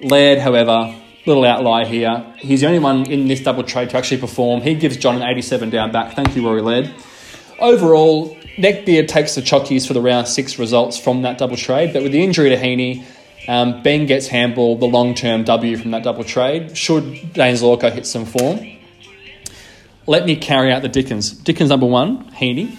Laird, 0.00 0.38
however, 0.38 0.94
little 1.26 1.44
outlier 1.44 1.86
here. 1.86 2.24
He's 2.38 2.60
the 2.60 2.66
only 2.66 2.78
one 2.78 3.10
in 3.10 3.28
this 3.28 3.40
double 3.40 3.62
trade 3.62 3.90
to 3.90 3.96
actually 3.96 4.20
perform. 4.20 4.60
He 4.60 4.74
gives 4.74 4.96
John 4.96 5.16
an 5.16 5.22
87 5.22 5.70
down 5.70 5.92
back. 5.92 6.14
Thank 6.14 6.36
you, 6.36 6.46
Rory 6.46 6.62
Laird. 6.62 6.92
Overall, 7.60 8.36
Neckbeard 8.56 9.08
takes 9.08 9.34
the 9.34 9.40
chockies 9.40 9.86
for 9.86 9.94
the 9.94 10.00
round 10.00 10.28
six 10.28 10.58
results 10.58 10.98
from 10.98 11.22
that 11.22 11.38
double 11.38 11.56
trade, 11.56 11.92
but 11.92 12.02
with 12.02 12.12
the 12.12 12.22
injury 12.22 12.50
to 12.50 12.56
Heaney, 12.56 13.04
um, 13.48 13.82
Ben 13.82 14.06
gets 14.06 14.26
handball 14.26 14.76
the 14.76 14.86
long 14.86 15.14
term 15.14 15.44
W 15.44 15.76
from 15.76 15.90
that 15.90 16.02
double 16.02 16.24
trade. 16.24 16.76
Should 16.76 17.32
Dane 17.32 17.54
Zorko 17.54 17.92
hit 17.92 18.06
some 18.06 18.24
form? 18.24 18.60
Let 20.06 20.26
me 20.26 20.36
carry 20.36 20.72
out 20.72 20.82
the 20.82 20.88
Dickens. 20.88 21.30
Dickens 21.30 21.70
number 21.70 21.86
one, 21.86 22.30
Heaney. 22.32 22.76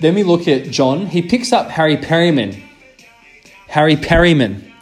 Then 0.00 0.14
we 0.14 0.22
look 0.22 0.46
at 0.46 0.70
John. 0.70 1.06
He 1.06 1.22
picks 1.22 1.52
up 1.52 1.70
Harry 1.70 1.96
Perryman. 1.96 2.62
Harry 3.68 3.96
Perryman. 3.96 4.72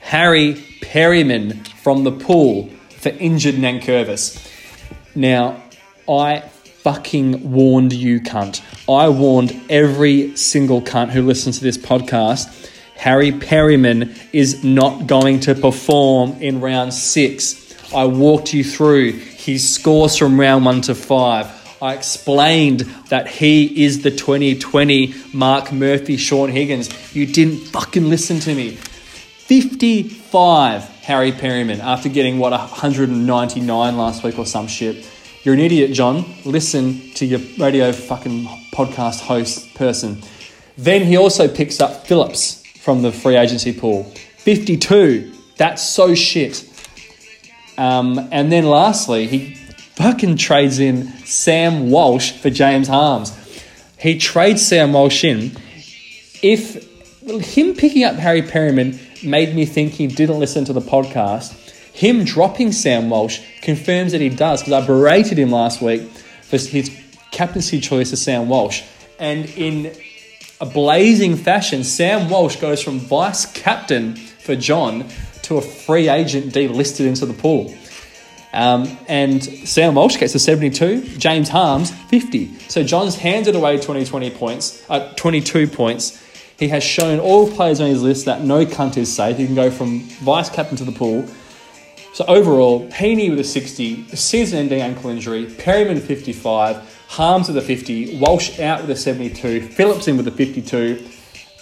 Harry 0.00 0.54
Perryman 0.80 1.64
from 1.82 2.04
the 2.04 2.12
pool 2.12 2.68
for 2.90 3.10
injured 3.10 3.56
Nankervis. 3.56 4.48
Now, 5.14 5.62
I 6.08 6.40
fucking 6.40 7.52
warned 7.52 7.92
you, 7.92 8.20
cunt. 8.20 8.62
I 8.88 9.08
warned 9.08 9.60
every 9.70 10.36
single 10.36 10.82
cunt 10.82 11.10
who 11.10 11.22
listens 11.22 11.58
to 11.58 11.64
this 11.64 11.78
podcast. 11.78 12.70
Harry 12.96 13.32
Perryman 13.32 14.14
is 14.32 14.64
not 14.64 15.06
going 15.06 15.40
to 15.40 15.54
perform 15.54 16.32
in 16.40 16.60
round 16.60 16.94
six. 16.94 17.58
I 17.94 18.04
walked 18.04 18.54
you 18.54 18.64
through 18.64 19.12
his 19.12 19.68
scores 19.68 20.16
from 20.16 20.40
round 20.40 20.64
one 20.64 20.80
to 20.82 20.94
five. 20.94 21.61
I 21.82 21.94
explained 21.94 22.80
that 23.08 23.26
he 23.26 23.84
is 23.84 24.02
the 24.02 24.12
2020 24.12 25.14
Mark 25.32 25.72
Murphy, 25.72 26.16
Shaun 26.16 26.48
Higgins. 26.48 26.88
You 27.12 27.26
didn't 27.26 27.56
fucking 27.56 28.08
listen 28.08 28.38
to 28.38 28.54
me. 28.54 28.76
55 28.76 30.84
Harry 30.84 31.32
Perryman 31.32 31.80
after 31.80 32.08
getting 32.08 32.38
what 32.38 32.52
199 32.52 33.96
last 33.96 34.22
week 34.22 34.38
or 34.38 34.46
some 34.46 34.68
shit. 34.68 35.10
You're 35.42 35.54
an 35.54 35.60
idiot, 35.60 35.90
John. 35.90 36.24
Listen 36.44 37.00
to 37.14 37.26
your 37.26 37.40
radio 37.58 37.90
fucking 37.90 38.44
podcast 38.72 39.22
host 39.22 39.74
person. 39.74 40.22
Then 40.78 41.02
he 41.02 41.16
also 41.16 41.48
picks 41.48 41.80
up 41.80 42.06
Phillips 42.06 42.64
from 42.78 43.02
the 43.02 43.10
free 43.10 43.34
agency 43.34 43.72
pool. 43.72 44.04
52. 44.04 45.32
That's 45.56 45.82
so 45.82 46.14
shit. 46.14 46.64
Um, 47.76 48.28
and 48.30 48.52
then 48.52 48.66
lastly, 48.66 49.26
he 49.26 49.56
fucking 50.02 50.36
trades 50.36 50.80
in 50.80 51.06
Sam 51.24 51.88
Walsh 51.88 52.32
for 52.32 52.50
James 52.50 52.88
Harms. 52.88 53.30
He 53.96 54.18
trades 54.18 54.66
Sam 54.66 54.92
Walsh 54.92 55.22
in. 55.22 55.56
If 56.42 56.88
him 57.54 57.74
picking 57.74 58.02
up 58.02 58.16
Harry 58.16 58.42
Perryman 58.42 58.98
made 59.22 59.54
me 59.54 59.64
think 59.64 59.92
he 59.92 60.08
didn't 60.08 60.40
listen 60.40 60.64
to 60.64 60.72
the 60.72 60.80
podcast, 60.80 61.52
him 61.94 62.24
dropping 62.24 62.72
Sam 62.72 63.10
Walsh 63.10 63.38
confirms 63.60 64.10
that 64.10 64.20
he 64.20 64.28
does 64.28 64.62
because 64.62 64.72
I 64.72 64.84
berated 64.84 65.38
him 65.38 65.52
last 65.52 65.80
week 65.80 66.02
for 66.02 66.56
his 66.56 66.90
captaincy 67.30 67.78
choice 67.78 68.12
of 68.12 68.18
Sam 68.18 68.48
Walsh. 68.48 68.82
And 69.20 69.44
in 69.50 69.94
a 70.60 70.66
blazing 70.66 71.36
fashion, 71.36 71.84
Sam 71.84 72.28
Walsh 72.28 72.56
goes 72.56 72.82
from 72.82 72.98
vice 72.98 73.46
captain 73.46 74.16
for 74.16 74.56
John 74.56 75.06
to 75.42 75.58
a 75.58 75.62
free 75.62 76.08
agent 76.08 76.52
delisted 76.52 77.06
into 77.06 77.24
the 77.24 77.34
pool. 77.34 77.72
Um, 78.52 78.98
and 79.08 79.42
Sam 79.42 79.94
Walsh 79.94 80.18
gets 80.18 80.34
a 80.34 80.38
72, 80.38 81.18
James 81.18 81.48
Harms 81.48 81.90
50. 81.90 82.58
So 82.68 82.82
John's 82.82 83.16
handed 83.16 83.54
away 83.54 83.78
20, 83.78 84.04
20 84.04 84.30
points, 84.30 84.84
uh, 84.90 85.12
22 85.14 85.68
points. 85.68 86.22
He 86.58 86.68
has 86.68 86.84
shown 86.84 87.18
all 87.18 87.50
players 87.50 87.80
on 87.80 87.88
his 87.88 88.02
list 88.02 88.26
that 88.26 88.42
no 88.42 88.66
cunt 88.66 88.96
is 88.96 89.12
safe. 89.12 89.38
He 89.38 89.46
can 89.46 89.54
go 89.54 89.70
from 89.70 90.00
vice 90.00 90.50
captain 90.50 90.76
to 90.76 90.84
the 90.84 90.92
pool. 90.92 91.26
So 92.12 92.26
overall, 92.26 92.86
Heaney 92.88 93.30
with 93.30 93.40
a 93.40 93.44
60, 93.44 94.14
season-ending 94.14 94.82
ankle 94.82 95.08
injury, 95.08 95.46
Perryman 95.46 95.98
55, 95.98 97.00
Harms 97.08 97.48
with 97.48 97.56
a 97.56 97.62
50, 97.62 98.18
Walsh 98.18 98.60
out 98.60 98.82
with 98.82 98.90
a 98.90 98.96
72, 98.96 99.68
Phillips 99.68 100.08
in 100.08 100.18
with 100.18 100.28
a 100.28 100.30
52. 100.30 101.06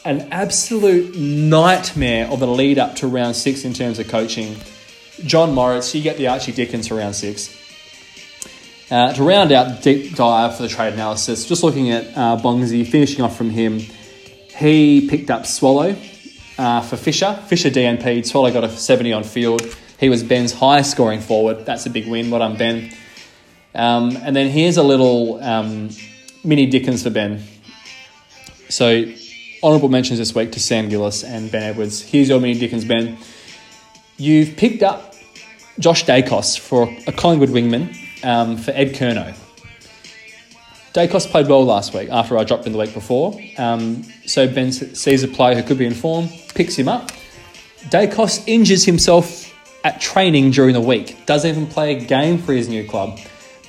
An 0.05 0.29
absolute 0.33 1.17
nightmare 1.17 2.27
of 2.29 2.43
a 2.43 2.47
lead 2.47 2.79
up 2.79 2.97
to 2.97 3.07
round 3.07 3.37
six 3.37 3.65
in 3.65 3.73
terms 3.73 3.99
of 3.99 4.09
coaching. 4.09 4.57
John 5.25 5.55
Moritz, 5.55 5.95
you 5.95 6.03
get 6.03 6.17
the 6.17 6.29
Archie 6.29 6.53
Dickens 6.53 6.89
for 6.89 6.97
round 6.97 7.15
six. 7.15 7.57
Uh, 8.91 9.13
to 9.13 9.23
round 9.23 9.53
out 9.53 9.77
the 9.77 9.83
deep 9.83 10.17
dive 10.17 10.57
for 10.57 10.63
the 10.63 10.69
trade 10.69 10.95
analysis, 10.95 11.47
just 11.47 11.63
looking 11.63 11.91
at 11.91 12.07
uh, 12.17 12.37
Bongsy, 12.37 12.87
finishing 12.87 13.23
off 13.23 13.37
from 13.37 13.51
him, 13.51 13.79
he 14.59 15.07
picked 15.09 15.31
up 15.31 15.47
Swallow 15.47 15.95
uh, 16.59 16.81
for 16.81 16.97
Fisher. 16.97 17.35
Fisher 17.47 17.71
DNP, 17.71 18.27
Swallow 18.27 18.53
got 18.53 18.65
a 18.65 18.69
70 18.69 19.13
on 19.13 19.23
field. 19.23 19.63
He 19.99 20.09
was 20.09 20.23
Ben's 20.25 20.53
highest 20.53 20.91
scoring 20.91 21.21
forward. 21.21 21.65
That's 21.65 21.87
a 21.87 21.91
big 21.91 22.09
win. 22.09 22.31
Well 22.31 22.41
done, 22.41 22.57
Ben. 22.57 22.93
Um, 23.75 24.17
and 24.17 24.35
then 24.35 24.51
here's 24.51 24.77
a 24.77 24.83
little 24.83 25.43
um, 25.43 25.91
mini 26.43 26.67
Dickens 26.67 27.05
for 27.05 27.11
Ben. 27.11 27.43
So, 28.69 29.05
honourable 29.63 29.89
mentions 29.89 30.19
this 30.19 30.35
week 30.35 30.53
to 30.53 30.61
Sam 30.61 30.89
Gillis 30.89 31.23
and 31.23 31.51
Ben 31.53 31.63
Edwards. 31.63 32.03
Here's 32.03 32.29
your 32.29 32.41
mini 32.41 32.59
Dickens, 32.59 32.85
Ben. 32.85 33.19
You've 34.17 34.57
picked 34.57 34.83
up 34.83 35.10
Josh 35.79 36.05
Daicos 36.05 36.59
for 36.59 36.95
a 37.07 37.13
Collingwood 37.13 37.51
wingman 37.51 37.97
um, 38.25 38.57
for 38.57 38.73
Ed 38.73 38.95
Curnow. 38.95 39.35
Daicos 40.93 41.31
played 41.31 41.47
well 41.47 41.65
last 41.65 41.95
week 41.95 42.09
after 42.11 42.37
I 42.37 42.43
dropped 42.43 42.67
him 42.67 42.73
the 42.73 42.79
week 42.79 42.93
before. 42.93 43.39
Um, 43.59 44.03
so 44.27 44.49
Ben 44.53 44.73
sees 44.73 45.23
a 45.23 45.29
player 45.29 45.55
who 45.55 45.63
could 45.63 45.79
be 45.79 45.87
in 45.87 45.95
form, 45.95 46.29
picks 46.55 46.75
him 46.77 46.89
up. 46.89 47.13
Daicos 47.89 48.43
injures 48.47 48.85
himself 48.85 49.47
at 49.85 50.01
training 50.01 50.51
during 50.51 50.75
the 50.75 50.81
week, 50.81 51.25
doesn't 51.27 51.49
even 51.49 51.67
play 51.67 51.97
a 51.97 52.05
game 52.05 52.39
for 52.39 52.53
his 52.53 52.69
new 52.69 52.87
club. 52.87 53.19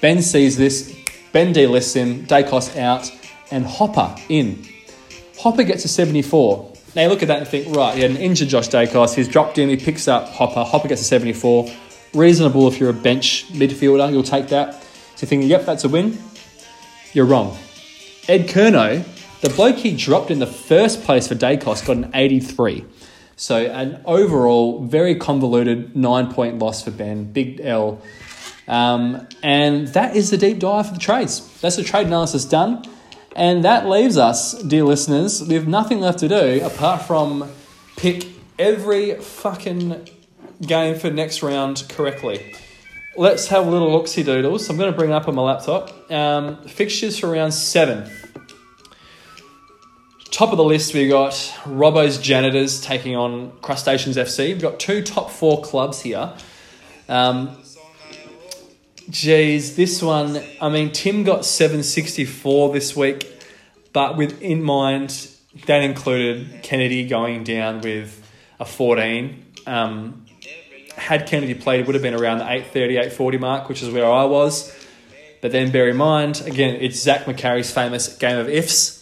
Ben 0.01 0.21
sees 0.21 0.57
this, 0.57 0.95
Ben 1.31 1.53
delists 1.53 1.93
him, 1.93 2.25
Daicos 2.25 2.75
out, 2.77 3.11
and 3.51 3.65
Hopper 3.65 4.15
in. 4.27 4.67
Hopper 5.37 5.63
gets 5.63 5.85
a 5.85 5.87
74. 5.87 6.73
Now 6.95 7.03
you 7.03 7.07
look 7.07 7.21
at 7.21 7.27
that 7.29 7.39
and 7.39 7.47
think, 7.47 7.73
right, 7.75 7.95
he 7.95 8.01
had 8.01 8.11
an 8.11 8.17
injured 8.17 8.49
Josh 8.49 8.67
Daicos, 8.67 9.13
he's 9.13 9.27
dropped 9.27 9.57
him, 9.57 9.69
he 9.69 9.77
picks 9.77 10.07
up 10.07 10.27
Hopper, 10.29 10.63
Hopper 10.63 10.87
gets 10.87 11.01
a 11.01 11.05
74. 11.05 11.71
Reasonable 12.13 12.67
if 12.67 12.79
you're 12.79 12.89
a 12.89 12.93
bench 12.93 13.45
midfielder, 13.51 14.11
you'll 14.11 14.23
take 14.23 14.47
that. 14.49 14.73
So 14.73 14.87
you're 15.21 15.29
thinking, 15.29 15.49
yep, 15.49 15.65
that's 15.65 15.83
a 15.83 15.89
win. 15.89 16.17
You're 17.13 17.25
wrong. 17.25 17.57
Ed 18.27 18.47
Curnow, 18.47 19.05
the 19.41 19.49
bloke 19.49 19.77
he 19.77 19.95
dropped 19.95 20.29
in 20.29 20.39
the 20.39 20.47
first 20.47 21.03
place 21.03 21.27
for 21.27 21.35
Daicos, 21.35 21.85
got 21.85 21.97
an 21.97 22.11
83. 22.13 22.85
So 23.35 23.57
an 23.57 24.01
overall 24.05 24.85
very 24.85 25.15
convoluted 25.15 25.95
nine 25.95 26.31
point 26.31 26.59
loss 26.59 26.83
for 26.83 26.91
Ben, 26.91 27.31
big 27.31 27.59
L. 27.61 28.01
Um, 28.67 29.27
and 29.41 29.87
that 29.89 30.15
is 30.15 30.29
the 30.29 30.37
deep 30.37 30.59
dive 30.59 30.87
for 30.87 30.93
the 30.93 30.99
trades. 30.99 31.59
That's 31.59 31.75
the 31.75 31.83
trade 31.83 32.07
analysis 32.07 32.45
done. 32.45 32.83
And 33.35 33.63
that 33.63 33.87
leaves 33.87 34.17
us, 34.17 34.61
dear 34.61 34.83
listeners, 34.83 35.41
we 35.47 35.55
have 35.55 35.67
nothing 35.67 35.99
left 36.01 36.19
to 36.19 36.27
do 36.27 36.63
apart 36.63 37.01
from 37.03 37.49
pick 37.95 38.27
every 38.59 39.15
fucking 39.15 40.07
game 40.61 40.97
for 40.97 41.09
next 41.09 41.43
round 41.43 41.85
correctly. 41.89 42.55
Let's 43.17 43.47
have 43.47 43.67
a 43.67 43.69
little 43.69 43.91
look 43.91 44.07
see 44.07 44.23
doodles. 44.23 44.69
I'm 44.69 44.77
going 44.77 44.91
to 44.91 44.97
bring 44.97 45.11
up 45.11 45.27
on 45.27 45.35
my 45.35 45.41
laptop. 45.41 46.11
Um, 46.11 46.63
fixtures 46.63 47.19
for 47.19 47.29
round 47.29 47.53
seven. 47.53 48.09
Top 50.31 50.51
of 50.51 50.57
the 50.57 50.63
list, 50.63 50.93
we've 50.93 51.09
got 51.09 51.33
Robbo's 51.65 52.17
Janitors 52.17 52.79
taking 52.79 53.17
on 53.17 53.51
Crustaceans 53.61 54.15
FC. 54.15 54.47
We've 54.47 54.61
got 54.61 54.79
two 54.79 55.03
top 55.03 55.29
four 55.29 55.61
clubs 55.61 56.01
here. 56.01 56.33
Um, 57.09 57.57
geez, 59.09 59.75
this 59.75 60.01
one, 60.01 60.41
I 60.61 60.69
mean, 60.69 60.93
Tim 60.93 61.23
got 61.23 61.43
764 61.43 62.71
this 62.71 62.95
week, 62.95 63.27
but 63.91 64.15
with 64.15 64.41
in 64.41 64.63
mind, 64.63 65.27
that 65.65 65.83
included 65.83 66.63
Kennedy 66.63 67.05
going 67.07 67.43
down 67.43 67.81
with 67.81 68.25
a 68.57 68.65
14. 68.65 69.45
Um, 69.67 70.25
had 70.95 71.27
Kennedy 71.27 71.53
played, 71.53 71.81
it 71.81 71.85
would 71.87 71.95
have 71.95 72.03
been 72.03 72.13
around 72.13 72.39
the 72.39 72.45
830, 72.45 72.97
840 72.97 73.37
mark, 73.37 73.69
which 73.69 73.81
is 73.81 73.89
where 73.89 74.05
I 74.05 74.25
was. 74.25 74.75
But 75.41 75.51
then 75.51 75.71
bear 75.71 75.89
in 75.89 75.97
mind, 75.97 76.43
again, 76.45 76.77
it's 76.81 77.01
Zach 77.01 77.25
McCarry's 77.25 77.71
famous 77.71 78.15
game 78.17 78.37
of 78.37 78.47
ifs 78.47 79.01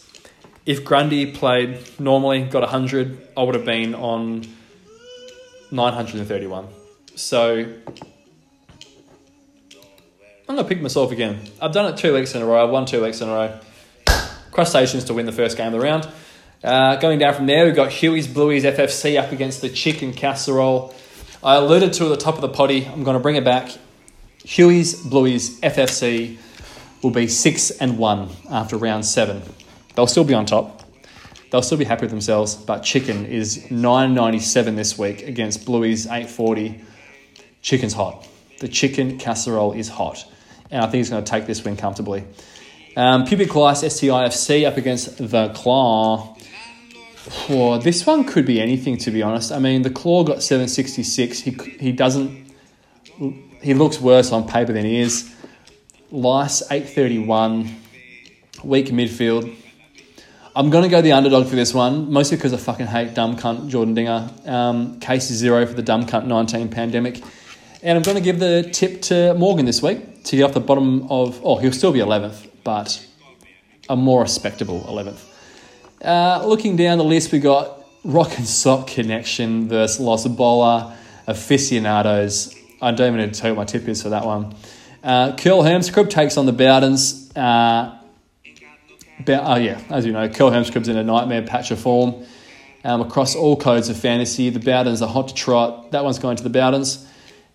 if 0.69 0.85
Grundy 0.85 1.31
played 1.31 1.79
normally, 1.99 2.43
got 2.43 2.61
100, 2.61 3.29
I 3.35 3.41
would 3.41 3.55
have 3.55 3.65
been 3.65 3.95
on 3.95 4.45
931. 5.71 6.67
So 7.15 7.57
I'm 7.57 7.75
going 10.45 10.57
to 10.59 10.63
pick 10.63 10.79
myself 10.79 11.11
again. 11.11 11.39
I've 11.59 11.71
done 11.71 11.91
it 11.91 11.97
two 11.97 12.13
weeks 12.13 12.35
in 12.35 12.43
a 12.43 12.45
row. 12.45 12.63
I've 12.63 12.69
won 12.69 12.85
two 12.85 13.01
weeks 13.01 13.19
in 13.19 13.29
a 13.29 13.33
row. 13.33 13.59
Crustaceans 14.51 15.05
to 15.05 15.15
win 15.15 15.25
the 15.25 15.31
first 15.31 15.57
game 15.57 15.73
of 15.73 15.73
the 15.73 15.79
round. 15.79 16.07
Uh, 16.63 16.97
going 16.97 17.17
down 17.17 17.33
from 17.33 17.47
there, 17.47 17.65
we've 17.65 17.75
got 17.75 17.89
Huey's 17.91 18.27
Bluey's 18.27 18.63
FFC 18.63 19.19
up 19.19 19.31
against 19.31 19.61
the 19.61 19.69
Chicken 19.69 20.13
Casserole. 20.13 20.93
I 21.41 21.55
alluded 21.55 21.93
to 21.93 22.03
at 22.03 22.09
the 22.09 22.17
top 22.17 22.35
of 22.35 22.41
the 22.41 22.49
potty. 22.49 22.85
I'm 22.85 23.05
going 23.05 23.13
to 23.13 23.19
bring 23.21 23.37
it 23.37 23.45
back. 23.45 23.71
Huey's 24.43 24.93
Bluey's 24.93 25.57
FFC 25.61 26.37
will 27.01 27.11
be 27.11 27.27
six 27.27 27.71
and 27.71 27.97
one 27.97 28.27
after 28.51 28.75
round 28.75 29.05
seven. 29.05 29.41
They'll 29.95 30.07
still 30.07 30.25
be 30.25 30.33
on 30.33 30.45
top. 30.45 30.83
They'll 31.49 31.61
still 31.61 31.77
be 31.77 31.85
happy 31.85 32.01
with 32.01 32.11
themselves. 32.11 32.55
But 32.55 32.81
Chicken 32.81 33.25
is 33.25 33.71
997 33.71 34.75
this 34.75 34.97
week 34.97 35.25
against 35.25 35.65
Bluey's 35.65 36.07
840. 36.07 36.83
Chicken's 37.61 37.93
hot. 37.93 38.27
The 38.59 38.67
chicken 38.67 39.17
casserole 39.17 39.71
is 39.71 39.87
hot. 39.87 40.25
And 40.69 40.81
I 40.83 40.87
think 40.87 40.95
he's 40.95 41.09
going 41.09 41.23
to 41.23 41.29
take 41.29 41.45
this 41.45 41.63
win 41.63 41.77
comfortably. 41.77 42.25
Um, 42.97 43.25
Pubic 43.25 43.55
Lice 43.55 43.83
STIFC 43.83 44.67
up 44.67 44.75
against 44.75 45.17
the 45.17 45.49
Claw. 45.55 46.35
Oh, 47.49 47.77
this 47.77 48.05
one 48.05 48.23
could 48.23 48.45
be 48.45 48.59
anything, 48.59 48.97
to 48.97 49.11
be 49.11 49.21
honest. 49.21 49.51
I 49.51 49.59
mean, 49.59 49.83
the 49.83 49.89
Claw 49.89 50.23
got 50.23 50.41
766. 50.41 51.39
He, 51.39 51.51
he 51.79 51.91
doesn't. 51.91 52.53
He 53.61 53.73
looks 53.73 53.99
worse 53.99 54.31
on 54.31 54.47
paper 54.47 54.73
than 54.73 54.85
he 54.85 54.99
is. 54.99 55.33
Lice 56.11 56.61
831. 56.71 57.75
Weak 58.63 58.87
midfield. 58.87 59.55
I'm 60.55 60.69
going 60.71 60.83
to 60.83 60.89
go 60.89 61.01
the 61.01 61.11
underdog 61.11 61.47
for 61.47 61.55
this 61.55 61.73
one, 61.73 62.11
mostly 62.11 62.35
because 62.35 62.51
I 62.53 62.57
fucking 62.57 62.87
hate 62.87 63.13
dumb 63.13 63.37
cunt 63.37 63.69
Jordan 63.69 63.93
Dinger. 63.93 64.29
Um, 64.45 64.99
case 64.99 65.27
zero 65.27 65.65
for 65.65 65.73
the 65.73 65.83
dumb 65.83 66.05
cunt 66.05 66.25
19 66.25 66.69
pandemic. 66.69 67.21
And 67.83 67.95
I'm 67.95 68.01
going 68.03 68.17
to 68.17 68.23
give 68.23 68.39
the 68.39 68.67
tip 68.73 69.01
to 69.03 69.35
Morgan 69.35 69.65
this 69.65 69.81
week 69.81 70.23
to 70.25 70.35
get 70.35 70.43
off 70.43 70.53
the 70.53 70.59
bottom 70.59 71.09
of, 71.09 71.39
oh, 71.43 71.57
he'll 71.57 71.71
still 71.71 71.93
be 71.93 71.99
11th, 71.99 72.49
but 72.63 73.05
a 73.87 73.95
more 73.95 74.21
respectable 74.23 74.81
11th. 74.81 75.28
Uh, 76.01 76.43
looking 76.45 76.77
down 76.77 76.97
the 76.97 77.03
list, 77.03 77.31
we 77.31 77.39
got 77.39 77.83
Rock 78.05 78.37
and 78.37 78.47
Sock 78.47 78.87
Connection 78.87 79.67
versus 79.67 79.99
Los 79.99 80.25
Bola 80.27 80.97
Aficionados. 81.27 82.55
I 82.81 82.91
don't 82.91 83.07
even 83.07 83.19
need 83.19 83.33
to 83.33 83.39
tell 83.39 83.51
you 83.51 83.55
what 83.55 83.63
my 83.63 83.65
tip 83.65 83.87
is 83.87 84.01
for 84.01 84.09
that 84.09 84.25
one. 84.25 84.55
Uh, 85.03 85.35
Curl 85.35 85.63
takes 85.63 86.37
on 86.37 86.45
the 86.45 86.53
Bowdens. 86.53 87.35
Uh, 87.35 87.97
oh, 89.27 89.55
yeah, 89.55 89.81
as 89.89 90.05
you 90.05 90.13
know, 90.13 90.29
Curl 90.29 90.51
Hermscrib's 90.51 90.87
in 90.87 90.95
a 90.95 91.03
nightmare 91.03 91.41
patch 91.41 91.71
of 91.71 91.79
form 91.79 92.25
um, 92.85 93.01
across 93.01 93.35
all 93.35 93.57
codes 93.57 93.89
of 93.89 93.97
fantasy. 93.97 94.49
The 94.49 94.59
Bowdens 94.59 95.01
are 95.01 95.09
hot 95.09 95.27
to 95.27 95.33
trot. 95.33 95.91
That 95.91 96.05
one's 96.05 96.19
going 96.19 96.37
to 96.37 96.43
the 96.43 96.49
Bowdens. 96.49 97.05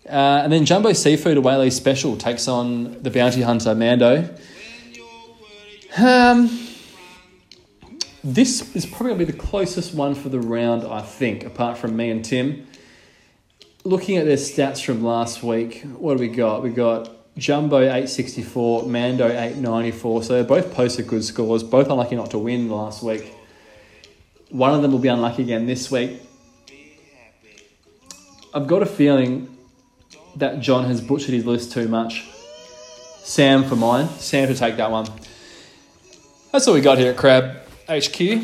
Uh, 0.07 0.41
and 0.43 0.53
then 0.53 0.65
Jumbo 0.65 0.93
Seafood 0.93 1.37
Away 1.37 1.71
Special 1.71 2.15
takes 2.15 2.47
on 2.47 3.01
the 3.01 3.09
Bounty 3.09 3.41
Hunter 3.41 3.73
Mando. 3.73 4.29
Um, 5.97 6.64
this 8.25 8.75
is 8.75 8.87
probably 8.87 9.23
the 9.23 9.33
closest 9.33 9.93
one 9.93 10.15
for 10.15 10.29
the 10.29 10.39
round, 10.39 10.83
I 10.83 11.01
think, 11.01 11.45
apart 11.45 11.77
from 11.77 11.95
me 11.95 12.09
and 12.09 12.25
Tim. 12.25 12.65
Looking 13.83 14.17
at 14.17 14.25
their 14.25 14.35
stats 14.35 14.83
from 14.83 15.03
last 15.03 15.43
week, 15.43 15.83
what 15.95 16.17
do 16.17 16.21
we 16.21 16.29
got? 16.29 16.63
We 16.63 16.71
got 16.71 17.07
Jumbo 17.37 17.81
864, 17.81 18.87
Mando 18.87 19.27
894. 19.27 20.23
So 20.23 20.41
they 20.41 20.47
both 20.47 20.73
posted 20.73 21.05
good 21.07 21.23
scores, 21.23 21.61
both 21.61 21.87
unlucky 21.87 22.15
not 22.15 22.31
to 22.31 22.39
win 22.39 22.67
last 22.67 23.03
week. 23.03 23.31
One 24.49 24.73
of 24.73 24.81
them 24.81 24.91
will 24.91 24.99
be 24.99 25.07
unlucky 25.07 25.43
again 25.43 25.67
this 25.67 25.91
week. 25.91 26.19
I've 28.55 28.65
got 28.65 28.81
a 28.81 28.87
feeling 28.87 29.55
that 30.37 30.61
John 30.61 30.85
has 30.85 30.99
butchered 30.99 31.35
his 31.35 31.45
list 31.45 31.73
too 31.73 31.87
much. 31.87 32.25
Sam 33.19 33.63
for 33.65 33.75
mine. 33.75 34.09
Sam 34.17 34.47
to 34.47 34.55
take 34.55 34.77
that 34.77 34.89
one. 34.89 35.05
That's 36.51 36.67
all 36.67 36.73
we 36.73 36.81
got 36.81 36.97
here 36.97 37.11
at 37.11 37.17
Crab 37.17 37.64
HQ. 37.89 38.43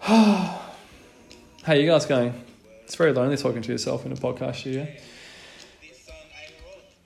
How 0.00 1.74
you 1.74 1.86
guys 1.86 2.06
going? 2.06 2.34
It's 2.84 2.94
very 2.96 3.12
lonely 3.12 3.36
talking 3.36 3.62
to 3.62 3.72
yourself 3.72 4.04
in 4.06 4.12
a 4.12 4.16
podcast 4.16 4.56
studio. 4.56 4.86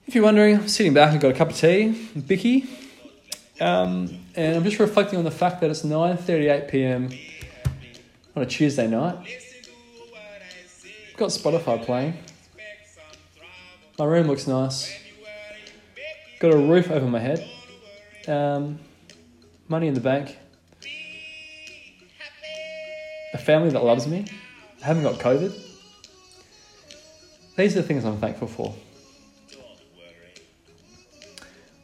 If 0.06 0.14
you're 0.14 0.24
wondering, 0.24 0.56
I'm 0.56 0.68
sitting 0.68 0.94
back, 0.94 1.14
I've 1.14 1.20
got 1.20 1.32
a 1.32 1.34
cup 1.34 1.50
of 1.50 1.56
tea, 1.56 2.08
Bicky, 2.26 2.68
um, 3.60 4.18
and 4.34 4.56
I'm 4.56 4.64
just 4.64 4.78
reflecting 4.78 5.18
on 5.18 5.24
the 5.24 5.30
fact 5.30 5.60
that 5.60 5.70
it's 5.70 5.82
9.38 5.82 6.70
p.m. 6.70 7.10
on 8.34 8.42
a 8.42 8.46
Tuesday 8.46 8.86
night 8.86 9.18
got 11.16 11.30
Spotify 11.30 11.82
playing. 11.82 12.14
My 13.98 14.04
room 14.04 14.26
looks 14.26 14.46
nice. 14.46 14.94
Got 16.38 16.52
a 16.52 16.58
roof 16.58 16.90
over 16.90 17.06
my 17.06 17.18
head. 17.18 17.48
Um, 18.28 18.78
money 19.68 19.88
in 19.88 19.94
the 19.94 20.00
bank. 20.00 20.36
A 23.34 23.38
family 23.38 23.70
that 23.70 23.82
loves 23.82 24.06
me. 24.06 24.26
I 24.82 24.86
haven't 24.86 25.02
got 25.02 25.14
COVID. 25.16 25.52
These 27.56 27.76
are 27.76 27.82
the 27.82 27.86
things 27.86 28.04
I'm 28.04 28.18
thankful 28.18 28.48
for. 28.48 28.74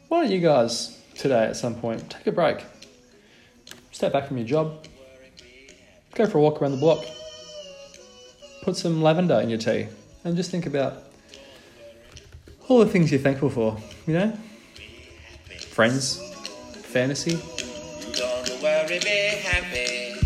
Why 0.07 0.21
don't 0.21 0.31
you 0.31 0.39
guys 0.39 0.99
today 1.15 1.45
at 1.45 1.55
some 1.55 1.75
point 1.75 2.09
take 2.09 2.27
a 2.27 2.31
break? 2.31 2.63
Step 3.91 4.13
back 4.13 4.27
from 4.27 4.37
your 4.37 4.47
job. 4.47 4.85
Go 6.15 6.25
for 6.27 6.37
a 6.37 6.41
walk 6.41 6.61
around 6.61 6.71
the 6.71 6.77
block 6.77 7.03
put 8.63 8.77
some 8.77 9.01
lavender 9.01 9.39
in 9.41 9.49
your 9.49 9.59
tea 9.59 9.87
and 10.23 10.37
just 10.37 10.49
think 10.49 10.65
about 10.65 11.03
all 12.69 12.79
the 12.79 12.85
things 12.85 13.11
you're 13.11 13.19
thankful 13.19 13.49
for, 13.49 13.77
you 14.07 14.13
know? 14.13 14.37
Friends, 15.71 16.17
fantasy. 16.85 17.37
Be 18.85 18.99
happy. 18.99 20.02